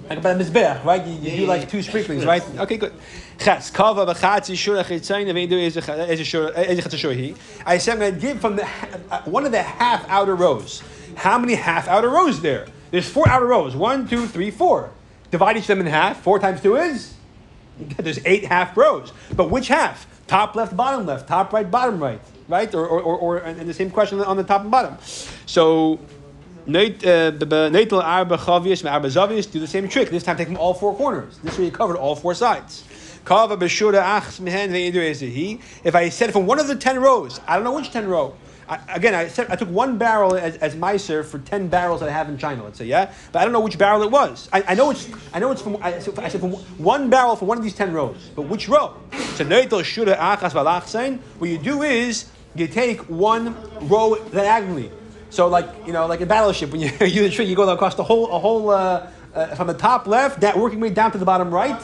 Like 0.08 0.18
about 0.18 0.40
mizbeach, 0.40 0.84
right? 0.84 1.06
You, 1.06 1.30
you 1.30 1.36
do 1.36 1.46
like 1.46 1.68
two 1.68 1.82
sprinklings, 1.82 2.24
right? 2.24 2.42
Okay, 2.58 2.78
good. 2.78 2.94
Ches 3.38 3.70
kava 3.70 4.04
b'chatzi 4.04 4.56
shura 4.56 4.82
chitzayin 4.82 5.32
v'edu 5.32 5.52
is 5.52 5.76
a 5.76 5.82
shura 5.82 6.66
is 6.66 6.80
a 6.80 6.82
chatzashuri. 6.82 7.36
I 7.64 7.78
said 7.78 7.92
I'm 7.92 7.98
going 8.00 8.14
to 8.14 8.20
give 8.20 8.40
from 8.40 8.56
the 8.56 8.68
uh, 9.12 9.22
one 9.22 9.46
of 9.46 9.52
the 9.52 9.62
half 9.62 10.04
outer 10.08 10.34
rows. 10.34 10.82
How 11.14 11.38
many 11.38 11.54
half 11.54 11.86
outer 11.86 12.10
rows 12.10 12.40
there? 12.40 12.66
There's 12.90 13.08
four 13.08 13.28
outer 13.28 13.46
rows. 13.46 13.76
One, 13.76 14.08
two, 14.08 14.26
three, 14.26 14.50
four. 14.50 14.90
Divide 15.36 15.58
each 15.58 15.64
of 15.64 15.76
them 15.76 15.80
in 15.80 15.86
half. 15.86 16.22
Four 16.22 16.38
times 16.38 16.62
two 16.62 16.76
is. 16.76 17.12
There's 17.98 18.24
eight 18.24 18.46
half 18.46 18.74
rows. 18.74 19.12
But 19.34 19.50
which 19.50 19.68
half? 19.68 20.06
Top 20.26 20.56
left, 20.56 20.74
bottom 20.74 21.04
left. 21.04 21.28
Top 21.28 21.52
right, 21.52 21.70
bottom 21.70 22.02
right. 22.02 22.22
Right? 22.48 22.74
Or, 22.74 22.86
or, 22.86 23.02
or, 23.02 23.18
or 23.18 23.36
and 23.36 23.68
the 23.68 23.74
same 23.74 23.90
question 23.90 24.18
on 24.22 24.38
the 24.38 24.44
top 24.44 24.62
and 24.62 24.70
bottom. 24.70 24.96
So 25.44 25.98
uh, 25.98 26.00
Natal 26.66 28.00
Zavius, 28.00 29.52
do 29.52 29.60
the 29.60 29.66
same 29.66 29.88
trick. 29.90 30.08
This 30.08 30.22
time 30.22 30.38
take 30.38 30.48
them 30.48 30.56
all 30.56 30.72
four 30.72 30.96
corners. 30.96 31.36
This 31.42 31.58
way 31.58 31.66
you 31.66 31.70
covered 31.70 31.98
all 31.98 32.16
four 32.16 32.32
sides. 32.32 32.84
If 35.84 35.94
I 35.94 36.08
said 36.08 36.32
from 36.32 36.46
one 36.46 36.58
of 36.60 36.66
the 36.66 36.76
ten 36.76 36.98
rows, 36.98 37.40
I 37.46 37.56
don't 37.56 37.64
know 37.64 37.74
which 37.74 37.90
ten 37.90 38.08
row. 38.08 38.34
I, 38.68 38.80
again, 38.94 39.14
I 39.14 39.28
said 39.28 39.46
I 39.50 39.56
took 39.56 39.68
one 39.70 39.98
barrel 39.98 40.34
as, 40.34 40.56
as 40.56 40.74
miser 40.74 41.22
for 41.22 41.38
ten 41.38 41.68
barrels 41.68 42.00
that 42.00 42.08
I 42.08 42.12
have 42.12 42.28
in 42.28 42.36
China. 42.38 42.64
Let's 42.64 42.78
say, 42.78 42.86
yeah, 42.86 43.12
but 43.32 43.40
I 43.40 43.44
don't 43.44 43.52
know 43.52 43.60
which 43.60 43.78
barrel 43.78 44.02
it 44.02 44.10
was. 44.10 44.48
I, 44.52 44.62
I 44.68 44.74
know 44.74 44.90
it's 44.90 45.08
I 45.32 45.38
know 45.38 45.52
it's 45.52 45.62
from 45.62 45.76
I, 45.82 45.98
said- 45.98 46.18
I 46.18 46.28
said 46.28 46.40
from 46.40 46.52
one 46.78 47.08
barrel 47.10 47.36
for 47.36 47.44
one 47.44 47.58
of 47.58 47.64
these 47.64 47.74
ten 47.74 47.92
rows, 47.92 48.30
but 48.34 48.42
which 48.42 48.68
row? 48.68 48.94
So 49.36 49.44
shura 49.44 50.16
achas. 50.16 51.18
What 51.38 51.50
you 51.50 51.58
do 51.58 51.82
is 51.82 52.26
you 52.54 52.66
take 52.66 53.00
one 53.02 53.54
row 53.88 54.16
diagonally. 54.30 54.90
So 55.30 55.48
like 55.48 55.68
you 55.86 55.92
know, 55.92 56.06
like 56.06 56.20
a 56.20 56.26
battleship, 56.26 56.70
when 56.72 56.80
you 56.80 56.90
you 57.00 57.22
the 57.22 57.30
trick, 57.30 57.48
you 57.48 57.56
go 57.56 57.68
across 57.68 57.94
the 57.94 58.04
whole 58.04 58.26
a 58.32 58.38
whole 58.38 58.70
uh, 58.70 59.08
uh, 59.34 59.54
from 59.54 59.66
the 59.66 59.74
top 59.74 60.06
left, 60.06 60.40
that 60.40 60.56
working 60.56 60.80
way 60.80 60.90
down 60.90 61.12
to 61.12 61.18
the 61.18 61.24
bottom 61.24 61.52
right. 61.52 61.80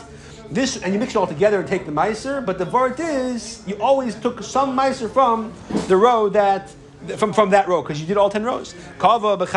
This 0.52 0.76
and 0.76 0.92
you 0.92 1.00
mix 1.00 1.14
it 1.14 1.16
all 1.16 1.26
together 1.26 1.60
and 1.60 1.66
take 1.66 1.86
the 1.86 1.92
miser. 1.92 2.42
But 2.42 2.58
the 2.58 2.66
vart 2.66 3.00
is 3.00 3.62
you 3.66 3.80
always 3.80 4.14
took 4.14 4.42
some 4.42 4.74
miser 4.74 5.08
from 5.08 5.50
the 5.88 5.96
row 5.96 6.28
that 6.28 6.70
from, 7.16 7.32
from 7.32 7.48
that 7.50 7.68
row 7.68 7.80
because 7.80 7.98
you 8.00 8.06
did 8.06 8.18
all 8.18 8.28
ten 8.28 8.44
rows. 8.44 8.74
Kava. 8.98 9.38
If 9.42 9.54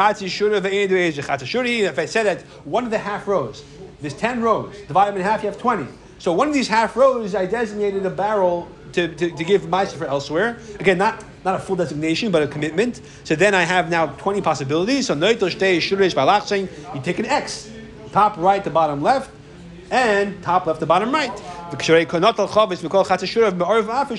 I 2.00 2.06
said 2.06 2.24
that 2.24 2.42
one 2.64 2.86
of 2.86 2.92
the 2.92 2.98
half 2.98 3.28
rows, 3.28 3.62
there's 4.00 4.14
ten 4.14 4.42
rows, 4.42 4.74
divide 4.88 5.10
them 5.10 5.18
in 5.18 5.24
half, 5.24 5.44
you 5.44 5.50
have 5.50 5.60
twenty. 5.60 5.86
So 6.18 6.32
one 6.32 6.48
of 6.48 6.54
these 6.54 6.70
half 6.70 6.96
rows, 6.96 7.36
I 7.36 7.46
designated 7.46 8.06
a 8.06 8.10
barrel 8.10 8.70
to, 8.94 9.14
to, 9.14 9.32
to 9.32 9.44
give 9.44 9.68
miser 9.68 9.98
for 9.98 10.06
elsewhere. 10.06 10.60
Again, 10.80 10.98
not 10.98 11.26
not 11.44 11.56
a 11.56 11.60
full 11.60 11.76
designation, 11.76 12.32
but 12.32 12.42
a 12.42 12.48
commitment. 12.48 13.02
So 13.26 13.36
then 13.36 13.54
I 13.54 13.64
have 13.64 13.90
now 13.90 14.08
20 14.08 14.42
possibilities. 14.42 15.08
So 15.08 15.14
balachsing, 15.14 16.70
you 16.96 17.02
take 17.02 17.20
an 17.20 17.26
X, 17.26 17.70
top 18.14 18.38
right 18.38 18.64
to 18.64 18.70
bottom 18.70 19.04
left, 19.04 19.30
and 19.92 20.42
top 20.44 20.66
left 20.66 20.80
to 20.80 20.86
bottom 20.86 21.14
right. 21.14 21.32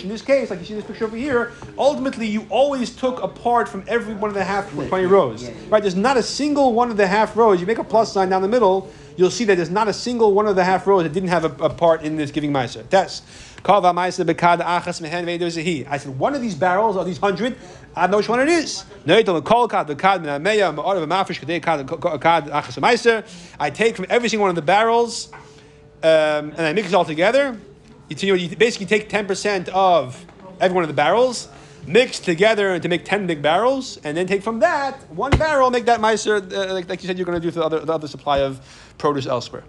In 0.03 0.09
this 0.09 0.23
case, 0.23 0.51
like 0.51 0.59
you 0.61 0.67
see 0.67 0.75
this 0.75 0.85
picture 0.85 1.05
over 1.05 1.17
here, 1.17 1.53
ultimately 1.79 2.27
you 2.27 2.47
always 2.51 2.95
took 2.95 3.23
a 3.23 3.29
part 3.29 3.69
from 3.69 3.85
every 3.89 4.15
one 4.15 4.31
of 4.31 4.35
the 4.35 4.45
half 4.45 4.71
20 4.71 5.07
rows. 5.07 5.49
Right? 5.69 5.83
There's 5.83 5.97
not 5.97 6.17
a 6.17 6.23
single 6.23 6.73
one 6.73 6.91
of 6.91 6.97
the 6.97 7.07
half 7.07 7.37
rows. 7.37 7.61
You 7.61 7.67
make 7.67 7.79
a 7.79 7.85
plus 7.85 8.13
sign 8.13 8.29
down 8.29 8.43
the 8.43 8.49
middle, 8.49 8.91
you'll 9.17 9.31
see 9.31 9.45
that 9.45 9.57
there's 9.57 9.71
not 9.71 9.89
a 9.89 9.93
single 9.93 10.35
one 10.35 10.47
of 10.47 10.57
the 10.57 10.65
half 10.65 10.87
rows 10.87 11.05
that 11.05 11.13
didn't 11.13 11.31
have 11.31 11.45
a, 11.45 11.65
a 11.65 11.71
part 11.71 12.03
in 12.03 12.17
this 12.17 12.31
giving 12.31 12.53
meiser. 12.53 12.89
That's 12.91 13.23
I 13.67 14.11
said 15.99 16.19
one 16.19 16.35
of 16.35 16.41
these 16.41 16.55
barrels, 16.55 16.97
or 16.97 17.05
these 17.05 17.19
hundred, 17.19 17.57
I 17.97 18.03
don't 18.03 18.13
know 18.13 18.17
which 18.19 18.29
one 18.29 18.41
it 18.41 18.49
is. 18.49 18.85
I 23.59 23.71
take 23.71 23.97
from 23.97 24.07
every 24.09 24.29
single 24.29 24.43
one 24.43 24.51
of 24.51 24.57
the 24.57 24.63
barrels, 24.63 25.31
um, 26.07 26.53
and 26.57 26.61
I 26.61 26.73
mix 26.73 26.89
it 26.89 26.95
all 26.95 27.05
together. 27.05 27.59
You, 28.09 28.35
you, 28.37 28.57
basically 28.57 28.87
take 28.87 29.09
ten 29.09 29.27
percent 29.27 29.69
of 29.71 30.25
every 30.61 30.75
one 30.75 30.85
of 30.85 30.89
the 30.89 30.95
barrels, 30.95 31.49
mix 31.87 32.21
together 32.21 32.79
to 32.79 32.89
make 32.89 33.05
ten 33.05 33.27
big 33.27 33.43
barrels, 33.43 33.99
and 34.05 34.17
then 34.17 34.27
take 34.27 34.43
from 34.43 34.61
that 34.61 34.95
one 35.11 35.33
barrel, 35.33 35.71
make 35.71 35.87
that 35.87 36.01
miser, 36.01 36.37
uh, 36.37 36.73
like, 36.73 36.89
like 36.89 37.03
you 37.03 37.09
said, 37.09 37.19
you're 37.19 37.27
going 37.27 37.41
to 37.41 37.47
do 37.47 37.51
the 37.51 37.65
other, 37.65 37.81
the 37.81 37.93
other 37.93 38.07
supply 38.07 38.39
of 38.39 38.61
produce 38.99 39.27
elsewhere. 39.27 39.65